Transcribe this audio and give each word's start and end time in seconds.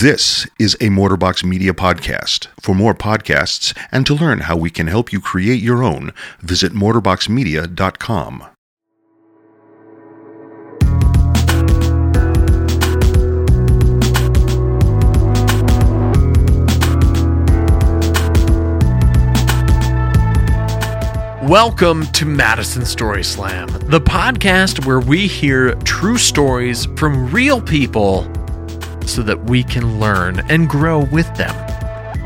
This 0.00 0.46
is 0.58 0.74
a 0.74 0.90
Mortarbox 0.90 1.42
Media 1.42 1.72
podcast. 1.72 2.48
For 2.60 2.74
more 2.74 2.94
podcasts 2.94 3.74
and 3.90 4.04
to 4.04 4.12
learn 4.14 4.40
how 4.40 4.54
we 4.54 4.68
can 4.68 4.88
help 4.88 5.10
you 5.10 5.22
create 5.22 5.62
your 5.62 5.82
own, 5.82 6.12
visit 6.40 6.74
mortarboxmedia.com. 6.74 8.44
Welcome 21.48 22.06
to 22.08 22.26
Madison 22.26 22.84
Story 22.84 23.24
Slam, 23.24 23.68
the 23.88 24.02
podcast 24.02 24.84
where 24.84 25.00
we 25.00 25.26
hear 25.26 25.74
true 25.76 26.18
stories 26.18 26.84
from 26.96 27.30
real 27.30 27.62
people 27.62 28.30
so 29.06 29.22
that 29.22 29.44
we 29.44 29.62
can 29.62 29.98
learn 29.98 30.40
and 30.50 30.68
grow 30.68 31.04
with 31.04 31.32
them. 31.36 31.54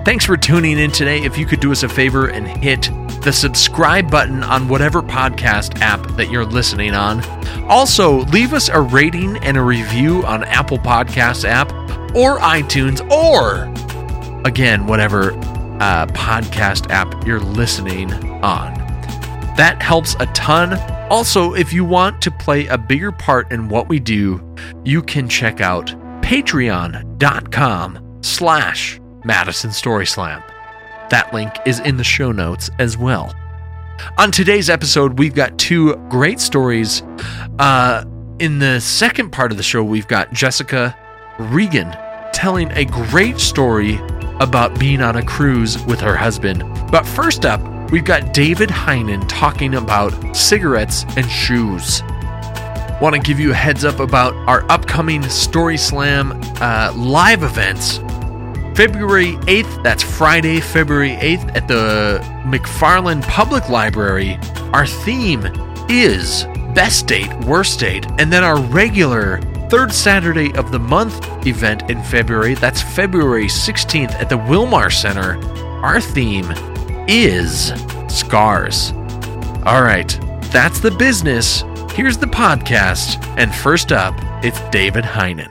Thanks 0.05 0.25
for 0.25 0.37
tuning 0.37 0.79
in 0.79 0.91
today. 0.91 1.23
If 1.23 1.37
you 1.37 1.47
could 1.47 1.61
do 1.61 1.73
us 1.73 1.83
a 1.83 1.89
favor 1.89 2.29
and 2.29 2.47
hit 2.47 2.91
the 3.23 3.33
subscribe 3.33 4.11
button 4.11 4.43
on 4.43 4.67
whatever 4.69 5.03
podcast 5.03 5.81
app 5.81 6.01
that 6.17 6.31
you're 6.31 6.47
listening 6.47 6.95
on. 6.95 7.23
Also, 7.69 8.25
leave 8.27 8.55
us 8.55 8.69
a 8.71 8.81
rating 8.81 9.37
and 9.45 9.59
a 9.59 9.63
review 9.63 10.25
on 10.25 10.43
Apple 10.45 10.79
Podcasts 10.79 11.45
app 11.45 11.71
or 12.17 12.39
iTunes 12.39 13.09
or 13.11 13.71
again, 14.47 14.87
whatever 14.87 15.33
uh, 15.81 16.07
podcast 16.07 16.91
app 16.91 17.27
you're 17.27 17.41
listening 17.41 18.13
on. 18.43 18.75
That 19.57 19.83
helps 19.83 20.17
a 20.19 20.27
ton. 20.27 20.75
Also, 21.11 21.53
if 21.53 21.73
you 21.73 21.85
want 21.85 22.23
to 22.23 22.31
play 22.31 22.67
a 22.69 22.79
bigger 22.79 23.13
part 23.13 23.53
in 23.53 23.69
what 23.69 23.89
we 23.89 23.99
do, 24.01 24.41
you 24.85 25.03
can 25.03 25.29
check 25.29 25.61
out 25.61 25.95
patreon.com 26.31 28.19
slash 28.23 29.01
Madison 29.25 29.73
Story 29.73 30.07
Slam. 30.07 30.41
That 31.11 31.35
link 31.35 31.53
is 31.67 31.81
in 31.81 31.97
the 31.97 32.05
show 32.05 32.31
notes 32.31 32.71
as 32.79 32.97
well. 32.97 33.35
On 34.17 34.31
today's 34.31 34.71
episode, 34.71 35.19
we've 35.19 35.35
got 35.35 35.59
two 35.59 35.97
great 36.09 36.39
stories. 36.39 37.03
Uh, 37.59 38.05
in 38.39 38.61
the 38.61 38.81
second 38.81 39.31
part 39.33 39.51
of 39.51 39.57
the 39.57 39.65
show, 39.65 39.83
we've 39.83 40.07
got 40.07 40.33
Jessica 40.33 40.97
Regan 41.41 41.91
telling 42.33 42.71
a 42.75 42.85
great 42.85 43.41
story 43.41 43.99
about 44.39 44.79
being 44.79 45.03
on 45.03 45.17
a 45.17 45.25
cruise 45.25 45.85
with 45.87 45.99
her 45.99 46.15
husband. 46.15 46.63
But 46.93 47.05
first 47.09 47.45
up, 47.45 47.61
we've 47.91 48.05
got 48.05 48.33
David 48.33 48.69
Heinen 48.69 49.25
talking 49.29 49.75
about 49.75 50.37
cigarettes 50.37 51.05
and 51.17 51.29
shoes. 51.29 52.05
Want 53.01 53.15
to 53.15 53.21
give 53.21 53.41
you 53.41 53.53
a 53.53 53.55
heads 53.55 53.87
up 53.87 53.99
about 53.99 54.35
our 54.47 54.71
upcoming 54.71 55.23
Story 55.31 55.79
Slam 55.79 56.39
uh, 56.61 56.93
live 56.95 57.43
events. 57.43 57.97
February 58.77 59.37
8th, 59.47 59.83
that's 59.83 60.03
Friday, 60.03 60.61
February 60.61 61.17
8th, 61.17 61.57
at 61.57 61.67
the 61.67 62.21
McFarland 62.45 63.23
Public 63.23 63.71
Library. 63.71 64.39
Our 64.75 64.87
theme 64.87 65.47
is 65.89 66.45
Best 66.75 67.07
Date, 67.07 67.33
Worst 67.45 67.81
Date, 67.81 68.07
and 68.19 68.31
then 68.31 68.45
our 68.45 68.61
regular 68.61 69.41
third 69.71 69.93
Saturday 69.93 70.53
of 70.55 70.71
the 70.71 70.79
month 70.79 71.27
event 71.47 71.89
in 71.91 72.03
February, 72.03 72.55
that's 72.55 72.83
February 72.83 73.47
16th 73.47 74.13
at 74.13 74.29
the 74.29 74.37
Wilmar 74.37 74.93
Center. 74.93 75.43
Our 75.83 76.03
theme 76.03 76.53
is 77.09 77.73
Scars. 78.09 78.93
All 79.65 79.83
right, 79.83 80.09
that's 80.53 80.81
the 80.81 80.91
business. 80.91 81.63
Here's 81.95 82.17
the 82.17 82.27
podcast, 82.27 83.23
and 83.37 83.53
first 83.53 83.91
up, 83.91 84.15
it's 84.45 84.61
David 84.71 85.05
Heinen. 85.05 85.51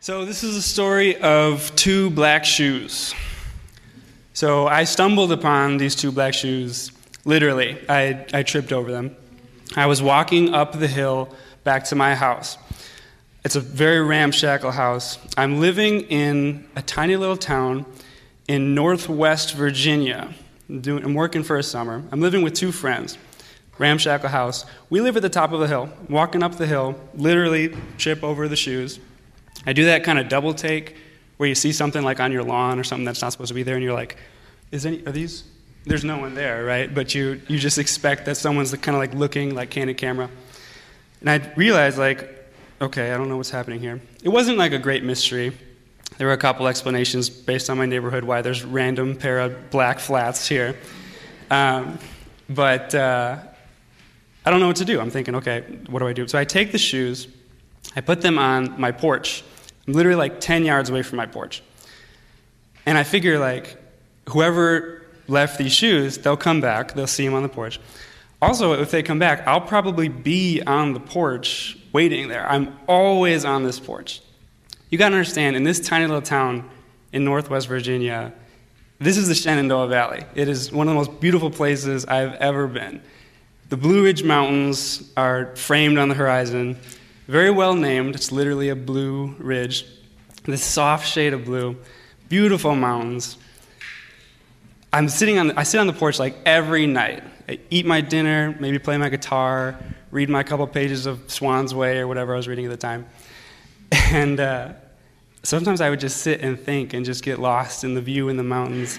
So, 0.00 0.24
this 0.24 0.42
is 0.42 0.56
a 0.56 0.60
story 0.60 1.16
of 1.22 1.74
two 1.76 2.10
black 2.10 2.44
shoes. 2.44 3.14
So, 4.34 4.66
I 4.66 4.84
stumbled 4.84 5.30
upon 5.30 5.76
these 5.78 5.94
two 5.94 6.10
black 6.10 6.34
shoes, 6.34 6.90
literally. 7.24 7.78
I, 7.88 8.26
I 8.34 8.42
tripped 8.42 8.72
over 8.72 8.90
them. 8.90 9.16
I 9.76 9.86
was 9.86 10.02
walking 10.02 10.52
up 10.52 10.72
the 10.72 10.88
hill 10.88 11.34
back 11.62 11.84
to 11.84 11.94
my 11.94 12.16
house. 12.16 12.58
It's 13.44 13.56
a 13.56 13.60
very 13.60 14.02
ramshackle 14.02 14.72
house. 14.72 15.16
I'm 15.36 15.60
living 15.60 16.02
in 16.02 16.66
a 16.74 16.82
tiny 16.82 17.14
little 17.16 17.36
town 17.36 17.86
in 18.48 18.74
northwest 18.74 19.54
Virginia. 19.54 20.34
I'm, 20.68 20.80
doing, 20.80 21.04
I'm 21.04 21.14
working 21.14 21.44
for 21.44 21.56
a 21.56 21.62
summer. 21.62 22.02
I'm 22.10 22.20
living 22.20 22.42
with 22.42 22.54
two 22.54 22.72
friends. 22.72 23.16
Ramshackle 23.78 24.28
house. 24.28 24.64
We 24.90 25.00
live 25.00 25.16
at 25.16 25.22
the 25.22 25.28
top 25.28 25.52
of 25.52 25.60
the 25.60 25.68
hill. 25.68 25.88
Walking 26.08 26.42
up 26.42 26.56
the 26.56 26.66
hill, 26.66 26.98
literally 27.14 27.74
trip 27.96 28.22
over 28.22 28.48
the 28.48 28.56
shoes. 28.56 28.98
I 29.66 29.72
do 29.72 29.86
that 29.86 30.04
kind 30.04 30.18
of 30.18 30.28
double 30.28 30.54
take 30.54 30.96
where 31.36 31.48
you 31.48 31.54
see 31.54 31.72
something 31.72 32.02
like 32.02 32.20
on 32.20 32.32
your 32.32 32.42
lawn 32.42 32.78
or 32.78 32.84
something 32.84 33.04
that's 33.04 33.22
not 33.22 33.32
supposed 33.32 33.48
to 33.48 33.54
be 33.54 33.62
there, 33.62 33.76
and 33.76 33.84
you're 33.84 33.94
like, 33.94 34.16
"Is 34.72 34.84
any 34.84 35.04
are 35.06 35.12
these?" 35.12 35.44
There's 35.84 36.04
no 36.04 36.18
one 36.18 36.34
there, 36.34 36.64
right? 36.64 36.92
But 36.92 37.14
you 37.14 37.40
you 37.48 37.58
just 37.58 37.78
expect 37.78 38.26
that 38.26 38.36
someone's 38.36 38.72
kind 38.74 38.96
of 38.96 39.00
like 39.00 39.14
looking, 39.14 39.54
like 39.54 39.70
candid 39.70 39.96
camera. 39.96 40.28
And 41.20 41.30
I 41.30 41.52
realized, 41.54 41.98
like, 41.98 42.28
okay, 42.80 43.12
I 43.12 43.16
don't 43.16 43.28
know 43.28 43.36
what's 43.36 43.50
happening 43.50 43.80
here. 43.80 44.00
It 44.22 44.28
wasn't 44.28 44.58
like 44.58 44.72
a 44.72 44.78
great 44.78 45.02
mystery. 45.04 45.56
There 46.16 46.26
were 46.26 46.32
a 46.32 46.38
couple 46.38 46.66
explanations 46.66 47.30
based 47.30 47.70
on 47.70 47.78
my 47.78 47.86
neighborhood 47.86 48.24
why 48.24 48.42
there's 48.42 48.64
random 48.64 49.16
pair 49.16 49.38
of 49.40 49.70
black 49.70 50.00
flats 50.00 50.48
here. 50.48 50.76
Um, 51.50 51.98
but 52.48 52.94
uh, 52.94 53.38
I 54.48 54.50
don't 54.50 54.60
know 54.60 54.66
what 54.68 54.76
to 54.76 54.86
do. 54.86 54.98
I'm 54.98 55.10
thinking, 55.10 55.34
okay, 55.34 55.60
what 55.90 55.98
do 55.98 56.08
I 56.08 56.14
do? 56.14 56.26
So 56.26 56.38
I 56.38 56.46
take 56.46 56.72
the 56.72 56.78
shoes, 56.78 57.28
I 57.94 58.00
put 58.00 58.22
them 58.22 58.38
on 58.38 58.80
my 58.80 58.92
porch. 58.92 59.44
I'm 59.86 59.92
literally 59.92 60.16
like 60.16 60.40
10 60.40 60.64
yards 60.64 60.88
away 60.88 61.02
from 61.02 61.18
my 61.18 61.26
porch. 61.26 61.62
And 62.86 62.96
I 62.96 63.02
figure, 63.02 63.38
like, 63.38 63.76
whoever 64.30 65.02
left 65.26 65.58
these 65.58 65.72
shoes, 65.72 66.16
they'll 66.16 66.38
come 66.38 66.62
back, 66.62 66.94
they'll 66.94 67.06
see 67.06 67.26
them 67.26 67.34
on 67.34 67.42
the 67.42 67.50
porch. 67.50 67.78
Also, 68.40 68.72
if 68.72 68.90
they 68.90 69.02
come 69.02 69.18
back, 69.18 69.46
I'll 69.46 69.60
probably 69.60 70.08
be 70.08 70.62
on 70.62 70.94
the 70.94 71.00
porch 71.00 71.76
waiting 71.92 72.28
there. 72.28 72.50
I'm 72.50 72.74
always 72.88 73.44
on 73.44 73.64
this 73.64 73.78
porch. 73.78 74.22
You 74.88 74.96
gotta 74.96 75.14
understand, 75.14 75.56
in 75.56 75.62
this 75.62 75.78
tiny 75.78 76.06
little 76.06 76.22
town 76.22 76.70
in 77.12 77.22
northwest 77.22 77.68
Virginia, 77.68 78.32
this 78.98 79.18
is 79.18 79.28
the 79.28 79.34
Shenandoah 79.34 79.88
Valley. 79.88 80.24
It 80.34 80.48
is 80.48 80.72
one 80.72 80.88
of 80.88 80.94
the 80.94 80.98
most 80.98 81.20
beautiful 81.20 81.50
places 81.50 82.06
I've 82.06 82.32
ever 82.36 82.66
been. 82.66 83.02
The 83.68 83.76
Blue 83.76 84.02
Ridge 84.02 84.24
Mountains 84.24 85.12
are 85.14 85.54
framed 85.54 85.98
on 85.98 86.08
the 86.08 86.14
horizon, 86.14 86.78
very 87.26 87.50
well 87.50 87.74
named. 87.74 88.14
It's 88.14 88.32
literally 88.32 88.70
a 88.70 88.76
blue 88.76 89.34
ridge, 89.38 89.84
this 90.44 90.64
soft 90.64 91.06
shade 91.06 91.34
of 91.34 91.44
blue, 91.44 91.76
beautiful 92.30 92.74
mountains. 92.74 93.36
I'm 94.90 95.10
sitting 95.10 95.38
on, 95.38 95.50
I 95.50 95.64
sit 95.64 95.80
on 95.80 95.86
the 95.86 95.92
porch 95.92 96.18
like 96.18 96.34
every 96.46 96.86
night. 96.86 97.22
I 97.46 97.58
eat 97.68 97.84
my 97.84 98.00
dinner, 98.00 98.56
maybe 98.58 98.78
play 98.78 98.96
my 98.96 99.10
guitar, 99.10 99.78
read 100.10 100.30
my 100.30 100.42
couple 100.42 100.66
pages 100.66 101.04
of 101.04 101.30
Swann's 101.30 101.74
Way 101.74 101.98
or 101.98 102.08
whatever 102.08 102.32
I 102.32 102.38
was 102.38 102.48
reading 102.48 102.64
at 102.64 102.70
the 102.70 102.78
time. 102.78 103.06
And 104.10 104.40
uh, 104.40 104.72
sometimes 105.42 105.82
I 105.82 105.90
would 105.90 106.00
just 106.00 106.22
sit 106.22 106.40
and 106.40 106.58
think 106.58 106.94
and 106.94 107.04
just 107.04 107.22
get 107.22 107.38
lost 107.38 107.84
in 107.84 107.92
the 107.92 108.00
view 108.00 108.30
in 108.30 108.38
the 108.38 108.42
mountains. 108.42 108.98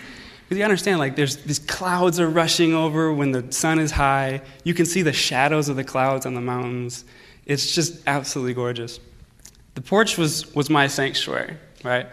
Because 0.50 0.58
you 0.58 0.64
understand, 0.64 0.98
like, 0.98 1.16
there's 1.16 1.36
these 1.38 1.60
clouds 1.60 2.20
are 2.20 2.28
rushing 2.28 2.74
over 2.74 3.14
when 3.14 3.32
the 3.32 3.52
sun 3.52 3.78
is 3.78 3.92
high. 3.92 4.42
You 4.64 4.74
can 4.74 4.88
see 4.88 5.04
the 5.04 5.14
shadows 5.14 5.70
of 5.70 5.76
the 5.76 5.84
clouds 5.84 6.26
on 6.26 6.34
the 6.34 6.42
mountains. 6.42 7.06
It's 7.46 7.76
just 7.76 8.02
absolutely 8.08 8.56
gorgeous. 8.56 9.00
The 9.76 9.82
porch 9.82 10.18
was, 10.18 10.52
was 10.56 10.68
my 10.68 10.88
sanctuary, 10.88 11.56
right? 11.84 12.08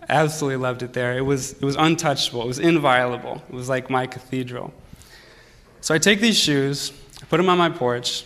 I 0.00 0.06
absolutely 0.08 0.56
loved 0.56 0.82
it 0.82 0.94
there. 0.94 1.18
It 1.18 1.20
was, 1.20 1.52
it 1.52 1.62
was 1.62 1.76
untouchable, 1.76 2.40
it 2.40 2.46
was 2.46 2.58
inviolable. 2.58 3.42
It 3.50 3.54
was 3.54 3.68
like 3.68 3.90
my 3.90 4.06
cathedral. 4.06 4.72
So 5.82 5.94
I 5.94 5.98
take 5.98 6.22
these 6.22 6.38
shoes, 6.38 6.92
I 7.20 7.26
put 7.26 7.36
them 7.36 7.50
on 7.50 7.58
my 7.58 7.68
porch, 7.68 8.24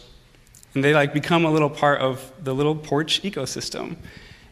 and 0.75 0.85
they 0.85 0.95
like 0.95 1.13
become 1.13 1.45
a 1.45 1.51
little 1.51 1.71
part 1.71 2.01
of 2.01 2.31
the 2.41 2.55
little 2.55 2.77
porch 2.77 3.21
ecosystem. 3.23 3.97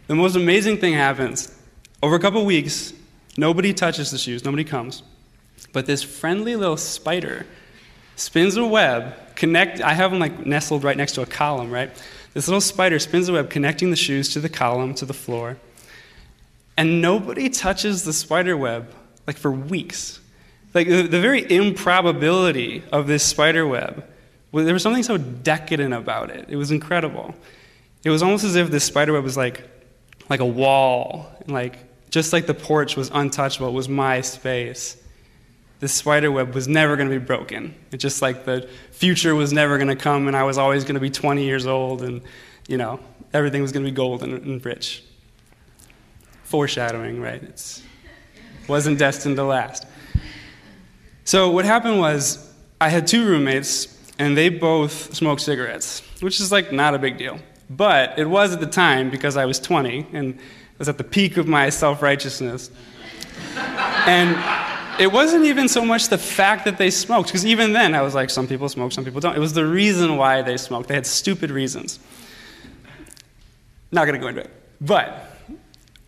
The 0.08 0.16
most 0.16 0.34
amazing 0.34 0.78
thing 0.78 0.94
happens. 0.94 1.56
Over 2.02 2.16
a 2.16 2.18
couple 2.18 2.44
weeks, 2.44 2.92
nobody 3.36 3.72
touches 3.72 4.10
the 4.10 4.18
shoes, 4.18 4.44
nobody 4.44 4.64
comes. 4.64 5.02
But 5.72 5.86
this 5.86 6.02
friendly 6.02 6.56
little 6.56 6.76
spider 6.76 7.46
spins 8.16 8.56
a 8.56 8.66
web, 8.66 9.14
connect 9.34 9.80
I 9.80 9.94
have 9.94 10.10
them 10.10 10.20
like 10.20 10.46
nestled 10.46 10.84
right 10.84 10.96
next 10.96 11.12
to 11.12 11.22
a 11.22 11.26
column, 11.26 11.70
right? 11.70 11.90
This 12.32 12.48
little 12.48 12.60
spider 12.60 12.98
spins 12.98 13.28
a 13.28 13.32
web 13.32 13.50
connecting 13.50 13.90
the 13.90 13.96
shoes 13.96 14.32
to 14.34 14.40
the 14.40 14.48
column 14.48 14.94
to 14.94 15.06
the 15.06 15.14
floor. 15.14 15.56
And 16.76 17.00
nobody 17.00 17.48
touches 17.48 18.04
the 18.04 18.12
spider 18.12 18.56
web 18.56 18.92
like 19.26 19.36
for 19.36 19.50
weeks. 19.50 20.20
Like 20.74 20.88
the, 20.88 21.02
the 21.02 21.20
very 21.20 21.50
improbability 21.50 22.82
of 22.90 23.06
this 23.06 23.22
spider 23.22 23.66
web, 23.66 24.04
well, 24.50 24.64
there 24.64 24.74
was 24.74 24.82
something 24.82 25.04
so 25.04 25.16
decadent 25.16 25.94
about 25.94 26.30
it. 26.30 26.46
It 26.48 26.56
was 26.56 26.70
incredible. 26.70 27.34
It 28.02 28.10
was 28.10 28.22
almost 28.22 28.44
as 28.44 28.56
if 28.56 28.70
this 28.70 28.84
spider 28.84 29.12
web 29.12 29.24
was 29.24 29.36
like, 29.36 29.68
like 30.28 30.40
a 30.40 30.46
wall, 30.46 31.32
and 31.40 31.52
like 31.52 31.78
just 32.14 32.32
like 32.32 32.46
the 32.46 32.54
porch 32.54 32.96
was 32.96 33.10
untouchable, 33.12 33.66
it 33.66 33.72
was 33.72 33.88
my 33.88 34.20
space. 34.20 34.96
This 35.80 35.92
spider 35.92 36.30
web 36.30 36.54
was 36.54 36.68
never 36.68 36.94
going 36.94 37.10
to 37.10 37.18
be 37.18 37.24
broken. 37.24 37.74
It's 37.90 38.00
just 38.00 38.22
like 38.22 38.44
the 38.44 38.68
future 38.92 39.34
was 39.34 39.52
never 39.52 39.78
going 39.78 39.88
to 39.88 39.96
come, 39.96 40.28
and 40.28 40.36
I 40.36 40.44
was 40.44 40.56
always 40.56 40.84
going 40.84 40.94
to 40.94 41.00
be 41.00 41.10
20 41.10 41.44
years 41.44 41.66
old, 41.66 42.02
and 42.02 42.22
you 42.68 42.76
know 42.76 43.00
everything 43.32 43.62
was 43.62 43.72
going 43.72 43.84
to 43.84 43.90
be 43.90 43.94
golden 43.96 44.32
and 44.32 44.64
rich. 44.64 45.02
foreshadowing, 46.44 47.20
right? 47.20 47.42
It 47.42 47.82
wasn't 48.68 48.96
destined 48.96 49.34
to 49.34 49.42
last. 49.42 49.84
So 51.24 51.50
what 51.50 51.64
happened 51.64 51.98
was 51.98 52.48
I 52.80 52.90
had 52.90 53.08
two 53.08 53.26
roommates, 53.26 53.88
and 54.20 54.36
they 54.36 54.50
both 54.50 55.12
smoked 55.16 55.40
cigarettes, 55.40 56.00
which 56.20 56.38
is 56.38 56.52
like 56.52 56.70
not 56.70 56.94
a 56.94 56.98
big 57.00 57.18
deal. 57.18 57.40
But 57.68 58.16
it 58.20 58.26
was 58.26 58.52
at 58.52 58.60
the 58.60 58.68
time 58.68 59.10
because 59.10 59.36
I 59.36 59.46
was 59.46 59.58
20 59.58 60.06
and 60.12 60.38
was 60.78 60.88
at 60.88 60.98
the 60.98 61.04
peak 61.04 61.36
of 61.36 61.46
my 61.46 61.68
self 61.68 62.02
righteousness. 62.02 62.70
and 64.06 64.36
it 65.00 65.10
wasn't 65.10 65.44
even 65.44 65.68
so 65.68 65.84
much 65.84 66.08
the 66.08 66.18
fact 66.18 66.64
that 66.64 66.78
they 66.78 66.90
smoked, 66.90 67.28
because 67.28 67.44
even 67.44 67.72
then 67.72 67.94
I 67.94 68.02
was 68.02 68.14
like, 68.14 68.30
some 68.30 68.46
people 68.46 68.68
smoke, 68.68 68.92
some 68.92 69.04
people 69.04 69.20
don't. 69.20 69.36
It 69.36 69.40
was 69.40 69.52
the 69.52 69.66
reason 69.66 70.16
why 70.16 70.42
they 70.42 70.56
smoked. 70.56 70.88
They 70.88 70.94
had 70.94 71.06
stupid 71.06 71.50
reasons. 71.50 71.98
Not 73.90 74.06
going 74.06 74.14
to 74.14 74.20
go 74.20 74.28
into 74.28 74.42
it. 74.42 74.50
But 74.80 75.30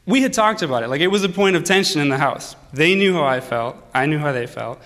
we 0.06 0.22
had 0.22 0.32
talked 0.32 0.62
about 0.62 0.82
it. 0.82 0.88
Like, 0.88 1.00
it 1.00 1.08
was 1.08 1.24
a 1.24 1.28
point 1.28 1.56
of 1.56 1.64
tension 1.64 2.00
in 2.00 2.08
the 2.08 2.18
house. 2.18 2.54
They 2.72 2.94
knew 2.94 3.14
how 3.14 3.24
I 3.24 3.40
felt, 3.40 3.76
I 3.92 4.06
knew 4.06 4.18
how 4.18 4.32
they 4.32 4.46
felt. 4.46 4.80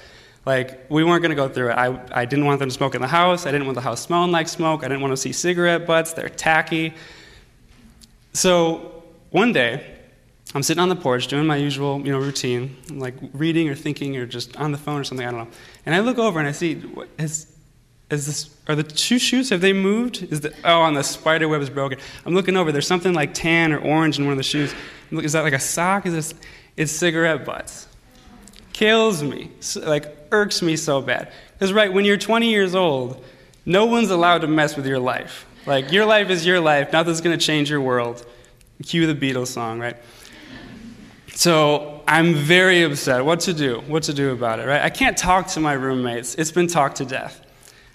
Like, 0.47 0.91
we 0.91 1.05
weren't 1.05 1.21
going 1.23 1.31
to 1.31 1.37
go 1.37 1.49
through 1.49 1.71
it. 1.71 1.75
I, 1.75 2.01
I 2.13 2.25
didn't 2.25 2.47
want 2.47 2.61
them 2.61 2.71
to 2.71 2.75
smoke 2.75 2.95
in 2.95 3.03
the 3.03 3.09
house. 3.09 3.47
I 3.47 3.53
didn't 3.53 3.67
want 3.67 3.75
the 3.75 3.83
house 3.83 4.01
smelling 4.01 4.33
like 4.33 4.49
smoke. 4.49 4.83
I 4.83 4.89
didn't 4.89 5.03
want 5.03 5.13
to 5.13 5.17
see 5.17 5.33
cigarette 5.33 5.87
butts. 5.87 6.15
They're 6.15 6.31
tacky. 6.31 6.95
So, 8.33 9.00
one 9.31 9.53
day, 9.53 9.97
I'm 10.55 10.63
sitting 10.63 10.81
on 10.81 10.89
the 10.89 10.97
porch 10.97 11.29
doing 11.29 11.47
my 11.47 11.57
usual, 11.57 12.01
you 12.05 12.13
know, 12.13 12.19
routine, 12.19 12.77
like 12.91 13.15
reading 13.33 13.69
or 13.69 13.75
thinking 13.75 14.17
or 14.17 14.27
just 14.27 14.57
on 14.57 14.73
the 14.73 14.79
phone 14.79 15.01
or 15.01 15.05
something, 15.05 15.27
I 15.27 15.31
don't 15.31 15.45
know. 15.45 15.57
And 15.87 15.95
I 15.95 16.01
look 16.01 16.19
over 16.19 16.39
and 16.39 16.49
I 16.49 16.53
see, 16.53 16.75
what, 16.75 17.09
is, 17.19 17.47
is 18.11 18.27
this, 18.27 18.57
are 18.67 18.75
the 18.75 18.83
two 18.83 19.19
shoes, 19.19 19.51
have 19.51 19.61
they 19.61 19.73
moved? 19.73 20.25
Is 20.33 20.41
the, 20.41 20.53
oh, 20.65 20.85
and 20.85 20.97
the 20.97 21.05
spider 21.05 21.49
web 21.49 21.63
is 21.63 21.71
broken. 21.71 21.99
I'm 22.27 22.35
looking 22.35 22.57
over, 22.57 22.73
there's 22.73 22.87
something 22.87 23.15
like 23.15 23.33
tan 23.35 23.73
or 23.73 23.79
orange 23.79 24.19
in 24.19 24.25
one 24.25 24.33
of 24.33 24.39
the 24.39 24.43
shoes. 24.43 24.75
Is 25.13 25.33
that 25.33 25.43
like 25.43 25.53
a 25.53 25.61
sock? 25.61 26.07
Is 26.07 26.15
this, 26.15 26.35
it's 26.77 26.91
cigarette 26.91 27.45
butts 27.45 27.87
kills 28.81 29.23
me, 29.23 29.51
like 29.77 30.07
irks 30.33 30.63
me 30.63 30.75
so 30.75 31.03
bad. 31.03 31.31
Because, 31.53 31.71
right, 31.71 31.93
when 31.93 32.07
you're 32.07 32.17
20 32.17 32.49
years 32.49 32.75
old, 32.75 33.23
no 33.67 33.85
one's 33.85 34.11
allowed 34.11 34.41
to 34.41 34.47
mess 34.47 34.75
with 34.75 34.87
your 34.87 34.99
life. 34.99 35.45
Like, 35.67 35.93
your 35.93 36.07
life 36.07 36.31
is 36.31 36.47
your 36.47 36.61
life, 36.61 36.91
nothing's 36.91 37.21
to 37.21 37.37
change 37.37 37.69
your 37.69 37.83
world. 37.83 38.25
Cue 38.85 39.13
the 39.13 39.15
Beatles 39.15 39.49
song, 39.49 39.79
right? 39.79 39.97
So 41.35 42.03
I'm 42.07 42.35
very 42.35 42.83
upset. 42.83 43.25
What 43.25 43.41
to 43.41 43.55
do? 43.55 43.81
What 43.87 44.03
to 44.05 44.15
do 44.15 44.33
about 44.33 44.59
it, 44.59 44.67
right? 44.67 44.83
I 44.83 44.91
can't 44.91 45.17
talk 45.17 45.49
to 45.49 45.61
my 45.61 45.73
roommates. 45.73 46.35
It's 46.35 46.53
been 46.53 46.67
talked 46.67 46.97
to 46.97 47.05
death. 47.05 47.41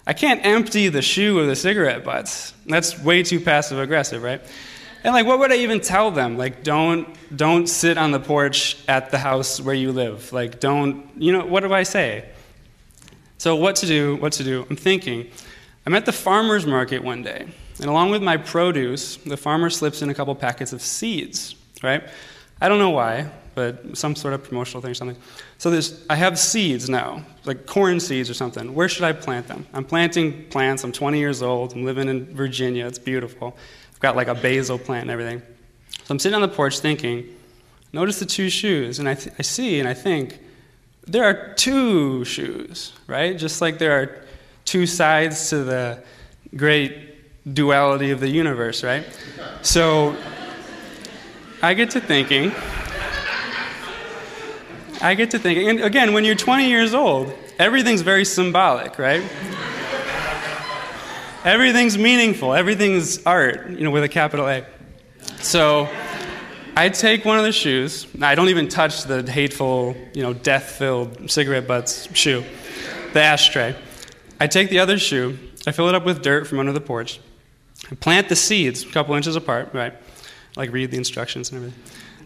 I 0.07 0.13
can't 0.13 0.45
empty 0.45 0.87
the 0.89 1.01
shoe 1.01 1.39
of 1.39 1.47
the 1.47 1.55
cigarette 1.55 2.03
butts. 2.03 2.53
That's 2.65 2.99
way 2.99 3.23
too 3.23 3.39
passive 3.39 3.79
aggressive, 3.79 4.21
right? 4.21 4.41
And 5.03 5.13
like, 5.13 5.25
what 5.25 5.39
would 5.39 5.51
I 5.51 5.57
even 5.57 5.81
tell 5.81 6.09
them? 6.11 6.37
Like, 6.37 6.63
don't 6.63 7.07
don't 7.35 7.67
sit 7.67 7.97
on 7.97 8.11
the 8.11 8.19
porch 8.19 8.77
at 8.87 9.11
the 9.11 9.19
house 9.19 9.61
where 9.61 9.75
you 9.75 9.91
live. 9.91 10.33
Like, 10.33 10.59
don't 10.59 11.09
you 11.17 11.31
know? 11.31 11.45
What 11.45 11.61
do 11.61 11.73
I 11.73 11.83
say? 11.83 12.29
So 13.37 13.55
what 13.55 13.75
to 13.77 13.85
do? 13.85 14.15
What 14.15 14.33
to 14.33 14.43
do? 14.43 14.65
I'm 14.69 14.75
thinking. 14.75 15.29
I'm 15.85 15.93
at 15.93 16.07
the 16.07 16.11
farmer's 16.11 16.65
market 16.65 17.03
one 17.03 17.21
day, 17.21 17.47
and 17.79 17.85
along 17.85 18.11
with 18.11 18.23
my 18.23 18.37
produce, 18.37 19.17
the 19.17 19.37
farmer 19.37 19.69
slips 19.69 20.01
in 20.01 20.09
a 20.09 20.13
couple 20.13 20.33
packets 20.35 20.73
of 20.73 20.81
seeds. 20.81 21.55
Right? 21.83 22.07
I 22.61 22.69
don't 22.69 22.79
know 22.79 22.91
why, 22.91 23.29
but 23.53 23.97
some 23.97 24.15
sort 24.15 24.33
of 24.33 24.43
promotional 24.43 24.81
thing 24.81 24.91
or 24.91 24.95
something. 24.95 25.17
So 25.57 25.69
there's, 25.69 26.05
I 26.09 26.15
have 26.15 26.39
seeds 26.39 26.89
now, 26.89 27.23
like 27.43 27.65
corn 27.65 27.99
seeds 27.99 28.29
or 28.29 28.33
something. 28.33 28.73
Where 28.73 28.87
should 28.87 29.03
I 29.03 29.13
plant 29.13 29.47
them? 29.47 29.65
I'm 29.73 29.83
planting 29.83 30.47
plants. 30.49 30.83
I'm 30.83 30.91
20 30.91 31.19
years 31.19 31.41
old. 31.41 31.73
I'm 31.73 31.83
living 31.83 32.07
in 32.07 32.33
Virginia. 32.33 32.85
It's 32.85 32.99
beautiful. 32.99 33.57
I've 33.93 33.99
got 33.99 34.15
like 34.15 34.27
a 34.27 34.35
basil 34.35 34.77
plant 34.77 35.03
and 35.03 35.11
everything. 35.11 35.41
So 35.89 36.11
I'm 36.11 36.19
sitting 36.19 36.35
on 36.35 36.41
the 36.41 36.53
porch 36.53 36.79
thinking, 36.79 37.27
notice 37.91 38.19
the 38.19 38.25
two 38.25 38.49
shoes, 38.49 38.99
and 38.99 39.09
I, 39.09 39.15
th- 39.15 39.35
I 39.39 39.41
see 39.41 39.79
and 39.79 39.87
I 39.87 39.93
think, 39.93 40.39
there 41.07 41.23
are 41.23 41.53
two 41.53 42.25
shoes, 42.25 42.93
right? 43.07 43.37
Just 43.37 43.61
like 43.61 43.77
there 43.77 44.01
are 44.01 44.25
two 44.65 44.87
sides 44.87 45.49
to 45.51 45.63
the 45.63 46.03
great 46.55 47.14
duality 47.51 48.11
of 48.11 48.19
the 48.19 48.29
universe, 48.29 48.83
right? 48.83 49.05
So 49.61 50.15
I 51.61 51.73
get 51.73 51.91
to 51.91 51.99
thinking, 51.99 52.51
I 55.01 55.13
get 55.15 55.31
to 55.31 55.39
thinking, 55.39 55.69
and 55.69 55.81
again, 55.81 56.13
when 56.13 56.25
you're 56.25 56.35
20 56.35 56.67
years 56.67 56.93
old, 56.93 57.33
everything's 57.59 58.01
very 58.01 58.25
symbolic, 58.25 58.97
right? 58.97 59.23
Everything's 61.43 61.97
meaningful. 61.97 62.55
Everything's 62.55 63.23
art, 63.23 63.69
you 63.69 63.83
know, 63.83 63.91
with 63.91 64.03
a 64.03 64.09
capital 64.09 64.47
A. 64.47 64.65
So 65.39 65.87
I 66.75 66.89
take 66.89 67.23
one 67.23 67.37
of 67.37 67.43
the 67.43 67.51
shoes. 67.51 68.07
I 68.19 68.33
don't 68.33 68.49
even 68.49 68.67
touch 68.67 69.03
the 69.03 69.21
hateful, 69.31 69.95
you 70.13 70.23
know, 70.23 70.33
death-filled 70.33 71.29
cigarette 71.29 71.67
butts 71.67 72.09
shoe, 72.15 72.43
the 73.13 73.21
ashtray. 73.21 73.75
I 74.39 74.47
take 74.47 74.69
the 74.69 74.79
other 74.79 74.97
shoe. 74.97 75.37
I 75.67 75.71
fill 75.71 75.87
it 75.87 75.93
up 75.93 76.03
with 76.03 76.23
dirt 76.23 76.47
from 76.47 76.59
under 76.59 76.73
the 76.73 76.81
porch. 76.81 77.19
Plant 77.99 78.29
the 78.29 78.35
seeds 78.35 78.83
a 78.83 78.87
couple 78.87 79.15
inches 79.15 79.35
apart, 79.35 79.69
right? 79.73 79.93
Like 80.55 80.71
read 80.71 80.91
the 80.91 80.97
instructions 80.97 81.51
and 81.51 81.57
everything. 81.57 81.79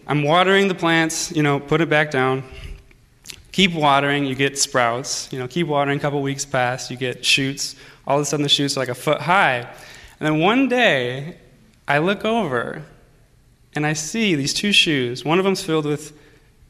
I'm 0.07 0.23
watering 0.23 0.67
the 0.67 0.75
plants, 0.75 1.31
you 1.31 1.43
know, 1.43 1.59
put 1.59 1.81
it 1.81 1.89
back 1.89 2.11
down. 2.11 2.43
Keep 3.51 3.73
watering, 3.73 4.25
you 4.25 4.35
get 4.35 4.57
sprouts. 4.57 5.31
You 5.31 5.39
know, 5.39 5.47
keep 5.47 5.67
watering, 5.67 5.97
a 5.97 6.01
couple 6.01 6.21
weeks 6.21 6.45
pass, 6.45 6.89
you 6.89 6.97
get 6.97 7.25
shoots 7.25 7.75
all 8.09 8.17
of 8.17 8.23
a 8.23 8.25
sudden 8.25 8.43
the 8.43 8.49
shoots 8.49 8.75
are 8.75 8.79
like 8.79 8.89
a 8.89 8.95
foot 8.95 9.21
high. 9.21 9.59
And 9.59 9.67
then 10.19 10.39
one 10.39 10.67
day, 10.67 11.37
I 11.87 11.99
look 11.99 12.25
over 12.25 12.83
and 13.75 13.85
I 13.85 13.93
see 13.93 14.33
these 14.33 14.53
two 14.53 14.71
shoes. 14.71 15.23
One 15.23 15.37
of 15.37 15.45
them's 15.45 15.63
filled 15.63 15.85
with, 15.85 16.17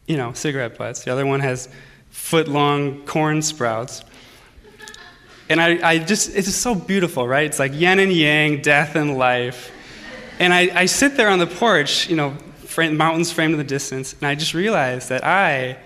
you 0.06 0.18
know, 0.18 0.33
cigarette 0.33 0.77
butts. 0.77 1.06
The 1.06 1.12
other 1.12 1.25
one 1.25 1.39
has 1.39 1.69
foot 2.09 2.50
long 2.50 3.06
corn 3.06 3.41
sprouts. 3.41 4.03
And 5.50 5.60
I, 5.60 5.80
I 5.88 5.98
just, 5.98 6.36
it's 6.36 6.48
just 6.48 6.62
so 6.62 6.75
beautiful, 6.75 7.28
right? 7.28 7.48
It's 7.48 7.57
like 7.57 7.74
yin 7.74 8.00
and 8.00 8.13
yang, 8.13 8.62
death 8.62 8.96
and 8.96 9.18
life. 9.18 9.72
And 10.40 10.54
I, 10.54 10.69
I 10.74 10.86
sit 10.86 11.18
there 11.18 11.30
on 11.30 11.40
the 11.40 11.48
porch, 11.48 12.07
you 12.07 12.16
know, 12.16 12.36
frame, 12.66 12.96
mountains 12.96 13.31
framed 13.31 13.54
in 13.54 13.57
the 13.57 13.63
distance, 13.63 14.13
and 14.13 14.25
I 14.25 14.36
just 14.36 14.54
realized 14.54 15.10
that 15.10 15.25
I, 15.25 15.78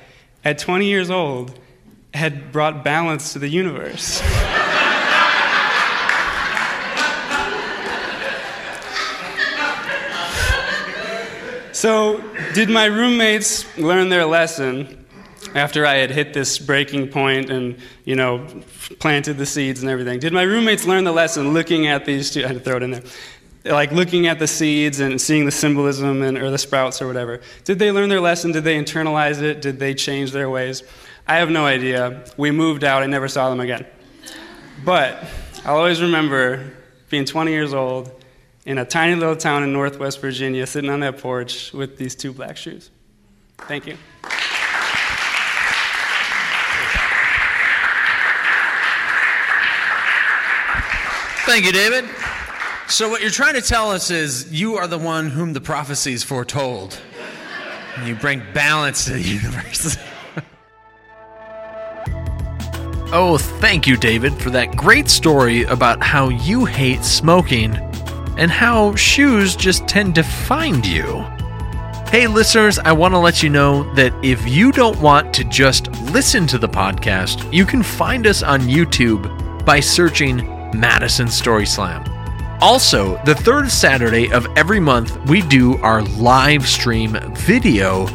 at 0.43 0.59
20 0.59 0.85
years 0.85 1.09
old, 1.09 1.57
had 2.13 2.51
brought 2.51 2.83
balance 2.83 3.33
to 3.33 3.39
the 3.39 3.47
universe. 3.49 4.21
So, 11.75 12.23
did 12.53 12.69
my 12.69 12.85
roommates 12.85 13.65
learn 13.77 14.07
their 14.07 14.23
lesson 14.23 15.02
after 15.53 15.85
I 15.85 15.95
had 15.95 16.11
hit 16.11 16.33
this 16.33 16.59
breaking 16.59 17.09
point 17.09 17.49
and, 17.49 17.77
you 18.05 18.15
know, 18.15 18.47
planted 18.99 19.37
the 19.37 19.45
seeds 19.45 19.81
and 19.81 19.89
everything? 19.89 20.19
Did 20.19 20.33
my 20.33 20.43
roommates 20.43 20.85
learn 20.85 21.03
the 21.03 21.11
lesson 21.11 21.53
looking 21.53 21.87
at 21.87 22.05
these 22.05 22.31
two? 22.31 22.43
I 22.43 22.47
had 22.47 22.57
to 22.57 22.59
throw 22.59 22.77
it 22.77 22.83
in 22.83 22.91
there. 22.91 23.03
Like 23.65 23.91
looking 23.91 24.27
at 24.27 24.39
the 24.39 24.47
seeds 24.47 24.99
and 24.99 25.21
seeing 25.21 25.45
the 25.45 25.51
symbolism 25.51 26.21
and, 26.21 26.37
or 26.37 26.51
the 26.51 26.57
sprouts 26.57 27.01
or 27.01 27.07
whatever. 27.07 27.39
Did 27.63 27.79
they 27.79 27.91
learn 27.91 28.09
their 28.09 28.19
lesson? 28.19 28.51
Did 28.51 28.65
they 28.65 28.77
internalize 28.77 29.41
it? 29.41 29.61
Did 29.61 29.79
they 29.79 29.93
change 29.93 30.31
their 30.31 30.49
ways? 30.49 30.83
I 31.27 31.37
have 31.37 31.49
no 31.49 31.65
idea. 31.65 32.25
We 32.35 32.51
moved 32.51 32.83
out. 32.83 33.03
I 33.03 33.05
never 33.05 33.29
saw 33.29 33.49
them 33.49 33.61
again. 33.61 33.85
But 34.83 35.23
I'll 35.63 35.77
always 35.77 36.01
remember 36.01 36.73
being 37.09 37.23
20 37.23 37.51
years 37.51 37.73
old 37.73 38.11
in 38.65 38.77
a 38.77 38.85
tiny 38.85 39.15
little 39.15 39.35
town 39.35 39.63
in 39.63 39.71
northwest 39.71 40.19
Virginia, 40.19 40.65
sitting 40.67 40.89
on 40.89 40.99
that 41.01 41.19
porch 41.19 41.71
with 41.73 41.97
these 41.97 42.15
two 42.15 42.33
black 42.33 42.57
shoes. 42.57 42.89
Thank 43.57 43.87
you. 43.87 43.97
Thank 51.45 51.65
you, 51.65 51.73
David. 51.73 52.05
So, 52.87 53.09
what 53.09 53.21
you're 53.21 53.29
trying 53.29 53.55
to 53.55 53.61
tell 53.61 53.91
us 53.91 54.09
is 54.09 54.51
you 54.53 54.75
are 54.75 54.87
the 54.87 54.97
one 54.97 55.29
whom 55.29 55.51
the 55.51 55.59
prophecies 55.59 56.23
foretold. 56.23 56.97
And 57.97 58.07
you 58.07 58.15
bring 58.15 58.41
balance 58.53 59.05
to 59.05 59.13
the 59.13 59.21
universe. 59.21 59.97
oh, 63.11 63.37
thank 63.59 63.87
you, 63.87 63.97
David, 63.97 64.33
for 64.35 64.51
that 64.51 64.75
great 64.77 65.09
story 65.09 65.63
about 65.63 66.01
how 66.01 66.29
you 66.29 66.63
hate 66.63 67.03
smoking 67.03 67.75
and 68.37 68.49
how 68.49 68.95
shoes 68.95 69.57
just 69.57 69.85
tend 69.85 70.15
to 70.15 70.23
find 70.23 70.85
you. 70.85 71.25
Hey, 72.09 72.27
listeners, 72.27 72.79
I 72.79 72.93
want 72.93 73.15
to 73.15 73.19
let 73.19 73.43
you 73.43 73.49
know 73.49 73.93
that 73.95 74.13
if 74.23 74.47
you 74.47 74.71
don't 74.71 74.99
want 75.01 75.33
to 75.33 75.43
just 75.43 75.91
listen 76.13 76.47
to 76.47 76.57
the 76.57 76.69
podcast, 76.69 77.51
you 77.51 77.65
can 77.65 77.83
find 77.83 78.25
us 78.25 78.43
on 78.43 78.61
YouTube 78.61 79.65
by 79.65 79.81
searching 79.81 80.53
Madison 80.73 81.27
Story 81.27 81.65
Slam. 81.65 82.03
Also, 82.61 83.21
the 83.25 83.35
third 83.35 83.69
Saturday 83.69 84.31
of 84.31 84.47
every 84.55 84.79
month, 84.79 85.17
we 85.29 85.41
do 85.41 85.77
our 85.79 86.01
live 86.03 86.67
stream 86.67 87.17
video 87.33 88.07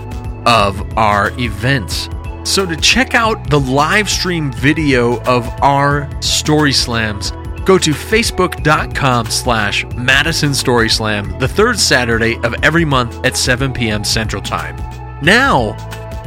of 0.46 0.80
our 0.96 1.30
events. 1.38 2.08
So, 2.44 2.64
to 2.64 2.76
check 2.76 3.14
out 3.14 3.50
the 3.50 3.60
live 3.60 4.08
stream 4.08 4.50
video 4.52 5.20
of 5.24 5.46
our 5.62 6.08
Story 6.22 6.72
Slams, 6.72 7.32
go 7.66 7.76
to 7.76 7.90
facebook.com 7.90 9.26
slash 9.26 9.84
Madison 9.96 10.54
Story 10.54 10.88
Slam 10.88 11.38
the 11.38 11.48
third 11.48 11.78
Saturday 11.78 12.38
of 12.38 12.54
every 12.62 12.86
month 12.86 13.22
at 13.26 13.36
7 13.36 13.72
p.m. 13.74 14.02
Central 14.02 14.40
Time. 14.40 14.76
Now, 15.22 15.72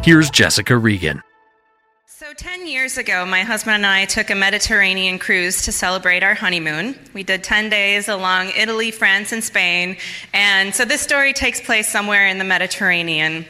here's 0.04 0.30
Jessica 0.30 0.78
Regan. 0.78 1.24
So, 2.42 2.48
10 2.48 2.68
years 2.68 2.98
ago, 2.98 3.26
my 3.26 3.42
husband 3.42 3.76
and 3.76 3.86
I 3.86 4.06
took 4.06 4.30
a 4.30 4.36
Mediterranean 4.36 5.20
cruise 5.20 5.64
to 5.64 5.72
celebrate 5.72 6.24
our 6.24 6.34
honeymoon. 6.34 6.98
We 7.14 7.24
did 7.24 7.44
10 7.44 7.70
days 7.70 8.08
along 8.08 8.52
Italy, 8.58 8.92
France, 8.92 9.32
and 9.32 9.44
Spain. 9.44 9.98
And 10.34 10.74
so, 10.74 10.86
this 10.86 11.02
story 11.02 11.34
takes 11.34 11.62
place 11.62 11.88
somewhere 11.88 12.28
in 12.28 12.38
the 12.38 12.44
Mediterranean. 12.44 13.46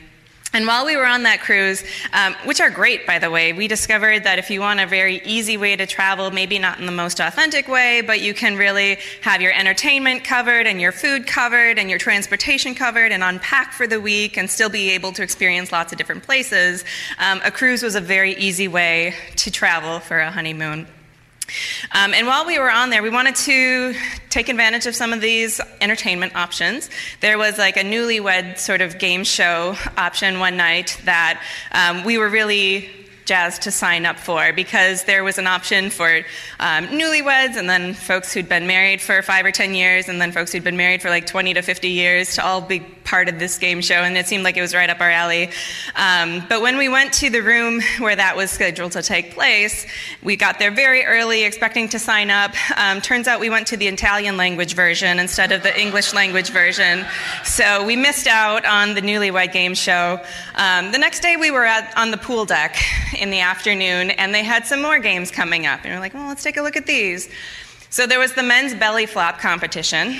And 0.53 0.67
while 0.67 0.85
we 0.85 0.97
were 0.97 1.05
on 1.05 1.23
that 1.23 1.39
cruise, 1.39 1.83
um, 2.11 2.35
which 2.43 2.59
are 2.59 2.69
great, 2.69 3.07
by 3.07 3.19
the 3.19 3.29
way, 3.29 3.53
we 3.53 3.69
discovered 3.69 4.25
that 4.25 4.37
if 4.37 4.49
you 4.49 4.59
want 4.59 4.81
a 4.81 4.85
very 4.85 5.21
easy 5.23 5.55
way 5.55 5.77
to 5.77 5.85
travel, 5.85 6.29
maybe 6.29 6.59
not 6.59 6.77
in 6.79 6.85
the 6.85 6.91
most 6.91 7.21
authentic 7.21 7.69
way, 7.69 8.01
but 8.01 8.19
you 8.19 8.33
can 8.33 8.57
really 8.57 8.97
have 9.21 9.41
your 9.41 9.53
entertainment 9.53 10.25
covered 10.25 10.67
and 10.67 10.81
your 10.81 10.91
food 10.91 11.25
covered 11.25 11.79
and 11.79 11.89
your 11.89 11.99
transportation 11.99 12.75
covered 12.75 13.13
and 13.13 13.23
unpack 13.23 13.71
for 13.71 13.87
the 13.87 14.01
week 14.01 14.37
and 14.37 14.49
still 14.49 14.69
be 14.69 14.89
able 14.89 15.13
to 15.13 15.23
experience 15.23 15.71
lots 15.71 15.93
of 15.93 15.97
different 15.97 16.23
places, 16.23 16.83
um, 17.17 17.39
a 17.45 17.51
cruise 17.51 17.81
was 17.81 17.95
a 17.95 18.01
very 18.01 18.33
easy 18.35 18.67
way 18.67 19.15
to 19.37 19.51
travel 19.51 19.99
for 19.99 20.19
a 20.19 20.31
honeymoon. 20.31 20.85
Um, 21.91 22.13
and 22.13 22.27
while 22.27 22.45
we 22.45 22.59
were 22.59 22.71
on 22.71 22.89
there, 22.89 23.03
we 23.03 23.09
wanted 23.09 23.35
to 23.35 23.93
take 24.29 24.49
advantage 24.49 24.85
of 24.85 24.95
some 24.95 25.13
of 25.13 25.21
these 25.21 25.59
entertainment 25.81 26.35
options. 26.35 26.89
There 27.19 27.37
was 27.37 27.57
like 27.57 27.77
a 27.77 27.83
newlywed 27.83 28.57
sort 28.57 28.81
of 28.81 28.99
game 28.99 29.23
show 29.23 29.75
option 29.97 30.39
one 30.39 30.57
night 30.57 30.99
that 31.05 31.41
um, 31.71 32.03
we 32.03 32.17
were 32.17 32.29
really 32.29 32.89
jazzed 33.25 33.63
to 33.63 33.71
sign 33.71 34.05
up 34.05 34.19
for 34.19 34.53
because 34.53 35.03
there 35.05 35.23
was 35.23 35.37
an 35.37 35.47
option 35.47 35.89
for 35.89 36.17
um, 36.59 36.87
newlyweds 36.87 37.55
and 37.55 37.69
then 37.69 37.93
folks 37.93 38.33
who'd 38.33 38.49
been 38.49 38.67
married 38.67 39.01
for 39.01 39.21
five 39.21 39.45
or 39.45 39.51
ten 39.51 39.73
years 39.73 40.09
and 40.09 40.19
then 40.19 40.31
folks 40.31 40.51
who'd 40.51 40.63
been 40.63 40.77
married 40.77 41.01
for 41.01 41.09
like 41.09 41.25
20 41.25 41.53
to 41.53 41.61
50 41.61 41.89
years 41.89 42.35
to 42.35 42.45
all 42.45 42.61
be 42.61 42.79
part 43.11 43.27
of 43.27 43.39
this 43.39 43.57
game 43.57 43.81
show, 43.81 43.95
and 43.95 44.17
it 44.17 44.25
seemed 44.25 44.43
like 44.43 44.55
it 44.55 44.61
was 44.61 44.73
right 44.73 44.89
up 44.89 45.01
our 45.01 45.09
alley. 45.09 45.49
Um, 45.95 46.45
but 46.47 46.61
when 46.61 46.77
we 46.77 46.87
went 46.87 47.11
to 47.15 47.29
the 47.29 47.41
room 47.41 47.81
where 47.99 48.15
that 48.15 48.37
was 48.37 48.51
scheduled 48.51 48.93
to 48.93 49.01
take 49.01 49.33
place, 49.33 49.85
we 50.23 50.37
got 50.37 50.59
there 50.59 50.71
very 50.71 51.03
early 51.03 51.43
expecting 51.43 51.89
to 51.89 51.99
sign 51.99 52.29
up. 52.29 52.53
Um, 52.77 53.01
turns 53.01 53.27
out 53.27 53.41
we 53.41 53.49
went 53.49 53.67
to 53.67 53.77
the 53.77 53.87
Italian 53.87 54.37
language 54.37 54.75
version 54.75 55.19
instead 55.19 55.51
of 55.51 55.61
the 55.61 55.77
English 55.77 56.13
language 56.13 56.51
version, 56.51 57.05
so 57.43 57.83
we 57.85 57.97
missed 57.97 58.27
out 58.27 58.65
on 58.65 58.93
the 58.93 59.01
newlywed 59.01 59.51
game 59.51 59.73
show. 59.73 60.21
Um, 60.55 60.93
the 60.93 60.97
next 60.97 61.21
day 61.21 61.35
we 61.35 61.51
were 61.51 61.65
at, 61.65 61.93
on 61.97 62.11
the 62.11 62.17
pool 62.17 62.45
deck 62.45 62.77
in 63.13 63.31
the 63.31 63.39
afternoon, 63.39 64.11
and 64.11 64.33
they 64.33 64.43
had 64.43 64.65
some 64.65 64.81
more 64.81 64.99
games 64.99 65.31
coming 65.31 65.65
up. 65.65 65.81
And 65.83 65.89
we 65.89 65.95
we're 65.95 65.99
like, 65.99 66.13
well, 66.13 66.27
let's 66.27 66.43
take 66.43 66.57
a 66.57 66.61
look 66.61 66.75
at 66.75 66.85
these. 66.85 67.29
So 67.89 68.07
there 68.07 68.19
was 68.19 68.33
the 68.33 68.43
men's 68.43 68.73
belly 68.73 69.05
flop 69.05 69.39
competition, 69.39 70.15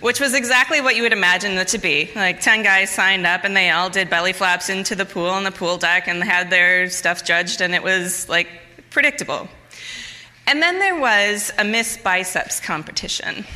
which 0.00 0.20
was 0.20 0.34
exactly 0.34 0.80
what 0.80 0.96
you 0.96 1.02
would 1.02 1.12
imagine 1.12 1.52
it 1.52 1.68
to 1.68 1.78
be. 1.78 2.10
Like 2.14 2.40
10 2.40 2.62
guys 2.62 2.90
signed 2.90 3.26
up 3.26 3.44
and 3.44 3.56
they 3.56 3.70
all 3.70 3.88
did 3.88 4.10
belly 4.10 4.34
flaps 4.34 4.68
into 4.68 4.94
the 4.94 5.06
pool 5.06 5.30
on 5.30 5.44
the 5.44 5.50
pool 5.50 5.78
deck 5.78 6.08
and 6.08 6.22
had 6.22 6.50
their 6.50 6.90
stuff 6.90 7.24
judged, 7.24 7.60
and 7.60 7.74
it 7.74 7.82
was 7.82 8.28
like 8.28 8.48
predictable. 8.90 9.48
And 10.46 10.60
then 10.60 10.78
there 10.78 10.98
was 10.98 11.52
a 11.58 11.64
Miss 11.64 11.96
Biceps 11.96 12.60
competition. 12.60 13.46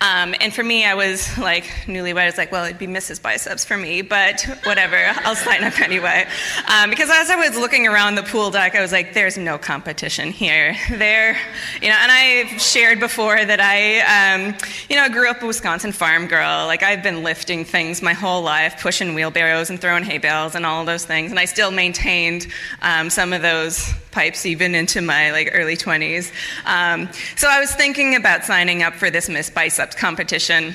Um, 0.00 0.34
and 0.40 0.54
for 0.54 0.62
me, 0.62 0.84
I 0.84 0.94
was 0.94 1.36
like 1.38 1.64
newlywed. 1.86 2.18
I 2.18 2.26
was 2.26 2.38
like, 2.38 2.52
well, 2.52 2.64
it'd 2.64 2.78
be 2.78 2.86
Mrs. 2.86 3.20
Biceps 3.20 3.64
for 3.64 3.76
me, 3.76 4.02
but 4.02 4.42
whatever. 4.64 4.96
I'll 5.24 5.36
sign 5.36 5.64
up 5.64 5.80
anyway. 5.80 6.26
Um, 6.68 6.90
because 6.90 7.10
as 7.10 7.30
I 7.30 7.36
was 7.36 7.56
looking 7.56 7.86
around 7.86 8.14
the 8.14 8.22
pool 8.22 8.50
deck, 8.50 8.74
I 8.74 8.80
was 8.80 8.92
like, 8.92 9.14
there's 9.14 9.36
no 9.38 9.58
competition 9.58 10.30
here. 10.30 10.76
There, 10.90 11.36
you 11.82 11.88
know. 11.88 11.96
And 12.00 12.12
I've 12.12 12.60
shared 12.60 13.00
before 13.00 13.44
that 13.44 13.60
I, 13.60 14.34
um, 14.34 14.54
you 14.88 14.96
know, 14.96 15.08
grew 15.08 15.28
up 15.30 15.42
a 15.42 15.46
Wisconsin 15.46 15.92
farm 15.92 16.26
girl. 16.26 16.66
Like 16.66 16.82
I've 16.82 17.02
been 17.02 17.22
lifting 17.22 17.64
things 17.64 18.02
my 18.02 18.12
whole 18.12 18.42
life, 18.42 18.80
pushing 18.80 19.14
wheelbarrows 19.14 19.70
and 19.70 19.80
throwing 19.80 20.04
hay 20.04 20.18
bales 20.18 20.54
and 20.54 20.64
all 20.64 20.84
those 20.84 21.04
things, 21.04 21.30
and 21.30 21.38
I 21.38 21.44
still 21.44 21.70
maintained 21.70 22.46
um, 22.82 23.10
some 23.10 23.32
of 23.32 23.42
those 23.42 23.92
pipes 24.10 24.46
even 24.46 24.74
into 24.74 25.00
my 25.00 25.30
like 25.30 25.50
early 25.52 25.76
20s. 25.76 26.32
Um, 26.64 27.08
so 27.36 27.48
I 27.48 27.60
was 27.60 27.74
thinking 27.74 28.16
about 28.16 28.44
signing 28.44 28.82
up 28.82 28.94
for 28.94 29.10
this 29.10 29.28
Miss 29.28 29.50
Biceps 29.50 29.94
competition. 29.94 30.74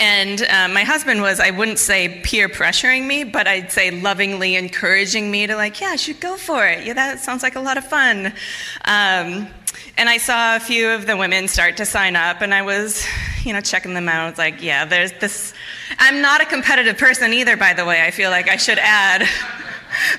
And 0.00 0.42
uh, 0.42 0.68
my 0.68 0.84
husband 0.84 1.22
was, 1.22 1.40
I 1.40 1.50
wouldn't 1.50 1.78
say 1.78 2.20
peer 2.22 2.48
pressuring 2.48 3.06
me, 3.06 3.24
but 3.24 3.48
I'd 3.48 3.72
say 3.72 3.90
lovingly 3.90 4.54
encouraging 4.54 5.28
me 5.28 5.46
to, 5.46 5.56
like, 5.56 5.80
yeah, 5.80 5.88
I 5.88 5.96
should 5.96 6.20
go 6.20 6.36
for 6.36 6.64
it. 6.66 6.86
Yeah, 6.86 6.92
that 6.94 7.18
sounds 7.18 7.42
like 7.42 7.56
a 7.56 7.60
lot 7.60 7.78
of 7.78 7.84
fun. 7.84 8.26
Um, 8.84 9.48
and 9.96 10.08
I 10.08 10.18
saw 10.18 10.54
a 10.54 10.60
few 10.60 10.88
of 10.90 11.06
the 11.06 11.16
women 11.16 11.48
start 11.48 11.78
to 11.78 11.84
sign 11.84 12.14
up, 12.14 12.42
and 12.42 12.54
I 12.54 12.62
was, 12.62 13.04
you 13.42 13.52
know, 13.52 13.60
checking 13.60 13.94
them 13.94 14.08
out. 14.08 14.26
I 14.26 14.30
was 14.30 14.38
like, 14.38 14.62
yeah, 14.62 14.84
there's 14.84 15.12
this. 15.14 15.52
I'm 15.98 16.22
not 16.22 16.40
a 16.40 16.46
competitive 16.46 16.96
person 16.96 17.32
either, 17.32 17.56
by 17.56 17.72
the 17.72 17.84
way, 17.84 18.04
I 18.04 18.12
feel 18.12 18.30
like 18.30 18.48
I 18.48 18.56
should 18.56 18.78
add. 18.78 19.28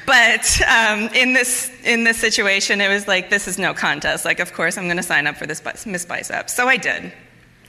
but 0.05 0.61
um, 0.67 1.09
in 1.13 1.33
this 1.33 1.71
in 1.83 2.03
this 2.03 2.17
situation, 2.17 2.81
it 2.81 2.89
was 2.89 3.07
like 3.07 3.29
this 3.29 3.47
is 3.47 3.57
no 3.57 3.73
contest. 3.73 4.25
Like, 4.25 4.39
of 4.39 4.53
course, 4.53 4.77
I'm 4.77 4.85
going 4.85 4.97
to 4.97 5.03
sign 5.03 5.27
up 5.27 5.35
for 5.35 5.45
this 5.45 5.61
Miss 5.85 6.05
Biceps. 6.05 6.53
So 6.53 6.67
I 6.67 6.77
did. 6.77 7.11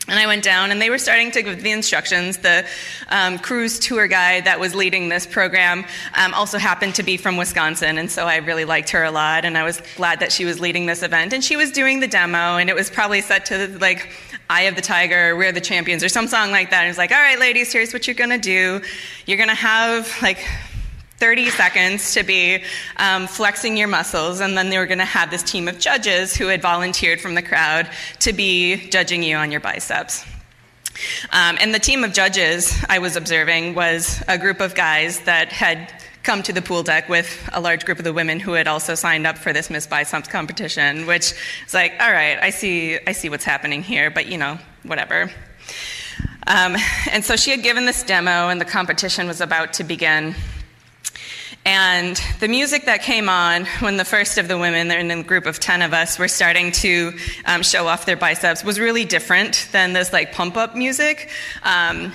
And 0.09 0.19
I 0.19 0.27
went 0.27 0.43
down, 0.43 0.73
and 0.73 0.83
they 0.83 0.91
were 0.91 0.99
starting 0.99 1.31
to 1.33 1.43
give 1.43 1.63
the 1.63 1.71
instructions. 1.71 2.39
The 2.39 2.67
um, 3.11 3.39
cruise 3.39 3.79
tour 3.79 4.09
guide 4.09 4.45
that 4.47 4.59
was 4.59 4.75
leading 4.75 5.09
this 5.09 5.27
program 5.27 5.85
um, 6.15 6.35
also 6.35 6.59
happened 6.59 6.97
to 6.97 7.03
be 7.03 7.17
from 7.17 7.37
Wisconsin, 7.37 7.99
and 7.99 8.11
so 8.11 8.27
I 8.27 8.39
really 8.39 8.65
liked 8.65 8.91
her 8.91 9.05
a 9.05 9.11
lot, 9.11 9.45
and 9.45 9.57
I 9.57 9.63
was 9.63 9.81
glad 9.97 10.19
that 10.21 10.33
she 10.33 10.45
was 10.45 10.59
leading 10.59 10.87
this 10.87 11.03
event. 11.03 11.33
And 11.33 11.45
she 11.45 11.55
was 11.55 11.71
doing 11.71 12.01
the 12.01 12.09
demo, 12.09 12.57
and 12.57 12.69
it 12.69 12.75
was 12.75 12.91
probably 12.91 13.21
set 13.21 13.47
to 13.47 13.69
like 13.79 14.11
Eye 14.49 14.63
of 14.63 14.75
the 14.75 14.83
Tiger, 14.83 15.37
We're 15.37 15.53
the 15.53 15.61
Champions, 15.61 16.03
or 16.03 16.09
some 16.09 16.27
song 16.27 16.51
like 16.51 16.71
that. 16.71 16.79
And 16.79 16.87
it 16.87 16.91
was 16.91 16.99
like, 16.99 17.13
all 17.13 17.21
right, 17.21 17.39
ladies, 17.39 17.73
here's 17.73 17.93
what 17.93 18.09
you're 18.09 18.15
gonna 18.15 18.39
do. 18.39 18.81
You're 19.27 19.39
gonna 19.39 19.55
have 19.55 20.11
like 20.23 20.45
30 21.21 21.51
seconds 21.51 22.15
to 22.15 22.23
be 22.23 22.65
um, 22.97 23.27
flexing 23.27 23.77
your 23.77 23.89
muscles, 23.89 24.41
and 24.41 24.57
then 24.57 24.71
they 24.71 24.79
were 24.79 24.87
going 24.87 24.99
to 24.99 25.05
have 25.05 25.31
this 25.31 25.43
team 25.43 25.69
of 25.69 25.79
judges 25.79 26.35
who 26.35 26.47
had 26.47 26.63
volunteered 26.63 27.21
from 27.21 27.35
the 27.35 27.43
crowd 27.43 27.89
to 28.21 28.33
be 28.33 28.89
judging 28.89 29.23
you 29.23 29.37
on 29.37 29.51
your 29.51 29.61
biceps. 29.61 30.25
Um, 31.31 31.59
and 31.61 31.75
the 31.75 31.79
team 31.79 32.05
of 32.05 32.15
judges 32.15 32.75
I 32.89 32.99
was 32.99 33.17
observing 33.17 33.75
was 33.75 34.23
a 34.29 34.39
group 34.39 34.61
of 34.61 34.75
guys 34.75 35.21
that 35.21 35.53
had 35.53 35.93
come 36.23 36.43
to 36.43 36.53
the 36.53 36.63
pool 36.63 36.83
deck 36.83 37.09
with 37.09 37.49
a 37.53 37.61
large 37.61 37.85
group 37.85 37.99
of 37.99 38.05
the 38.05 38.13
women 38.13 38.41
who 38.41 38.53
had 38.53 38.67
also 38.67 38.95
signed 38.95 39.27
up 39.27 39.37
for 39.37 39.53
this 39.53 39.71
Miss 39.71 39.87
Biceps 39.87 40.29
competition, 40.29 41.07
which 41.07 41.35
is 41.67 41.75
like, 41.75 41.93
all 42.01 42.11
right, 42.11 42.39
I 42.41 42.51
see, 42.51 42.99
I 43.07 43.13
see 43.13 43.29
what's 43.29 43.45
happening 43.45 43.83
here, 43.83 44.11
but 44.11 44.27
you 44.27 44.39
know, 44.39 44.59
whatever. 44.85 45.31
Um, 46.47 46.77
and 47.11 47.23
so 47.25 47.37
she 47.37 47.51
had 47.51 47.63
given 47.63 47.85
this 47.85 48.03
demo, 48.03 48.49
and 48.49 48.59
the 48.59 48.65
competition 48.65 49.27
was 49.27 49.43
about 49.43 49.75
to 49.75 49.85
begin. 49.85 50.35
And 51.71 52.21
the 52.41 52.49
music 52.49 52.87
that 52.87 53.03
came 53.03 53.29
on 53.29 53.65
when 53.79 53.97
the 53.97 54.05
first 54.05 54.39
of 54.39 54.49
the 54.49 54.59
women, 54.59 54.91
in 54.91 55.09
a 55.09 55.23
group 55.23 55.47
of 55.47 55.61
10 55.61 55.83
of 55.83 55.93
us, 55.93 56.19
were 56.19 56.27
starting 56.27 56.73
to 56.73 57.17
um, 57.45 57.63
show 57.63 57.87
off 57.87 58.07
their 58.07 58.17
biceps 58.17 58.65
was 58.65 58.81
really 58.81 59.05
different 59.05 59.69
than 59.71 59.93
this 59.93 60.13
like 60.13 60.33
pump 60.33 60.57
up 60.57 60.75
music. 60.75 61.31
Um, 61.63 62.13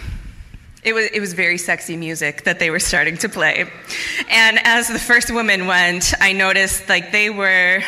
it 0.83 0.91
was, 0.91 1.05
it 1.05 1.21
was 1.21 1.31
very 1.31 1.57
sexy 1.57 1.95
music 1.95 2.43
that 2.43 2.59
they 2.59 2.69
were 2.69 2.81
starting 2.81 3.15
to 3.19 3.29
play. 3.29 3.71
And 4.29 4.59
as 4.61 4.89
the 4.89 4.99
first 4.99 5.31
woman 5.31 5.67
went, 5.67 6.13
I 6.19 6.33
noticed 6.33 6.89
like 6.89 7.13
they 7.13 7.29
were 7.29 7.81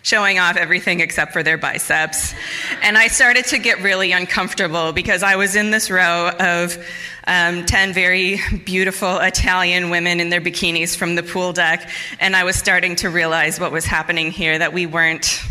showing 0.00 0.38
off 0.38 0.56
everything 0.56 1.00
except 1.00 1.34
for 1.34 1.42
their 1.42 1.58
biceps. 1.58 2.34
And 2.82 2.96
I 2.96 3.08
started 3.08 3.44
to 3.48 3.58
get 3.58 3.82
really 3.82 4.12
uncomfortable 4.12 4.92
because 4.92 5.22
I 5.22 5.36
was 5.36 5.56
in 5.56 5.70
this 5.70 5.90
row 5.90 6.30
of 6.30 6.82
um, 7.26 7.64
10 7.66 7.92
very 7.92 8.40
beautiful 8.64 9.18
Italian 9.18 9.90
women 9.90 10.20
in 10.20 10.30
their 10.30 10.40
bikinis 10.40 10.96
from 10.96 11.14
the 11.14 11.22
pool 11.22 11.52
deck, 11.52 11.88
and 12.20 12.34
I 12.34 12.44
was 12.44 12.56
starting 12.56 12.96
to 12.96 13.10
realize 13.10 13.60
what 13.60 13.72
was 13.72 13.84
happening 13.84 14.30
here 14.30 14.58
that 14.58 14.72
we 14.72 14.86
weren't 14.86 15.42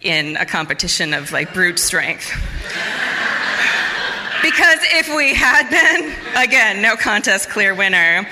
in 0.00 0.36
a 0.36 0.46
competition 0.46 1.14
of 1.14 1.32
like 1.32 1.54
brute 1.54 1.78
strength. 1.78 2.30
because 4.42 4.78
if 4.82 5.14
we 5.14 5.34
had 5.34 5.70
been, 5.70 6.12
again, 6.36 6.82
no 6.82 6.96
contest, 6.96 7.50
clear 7.50 7.74
winner. 7.74 8.26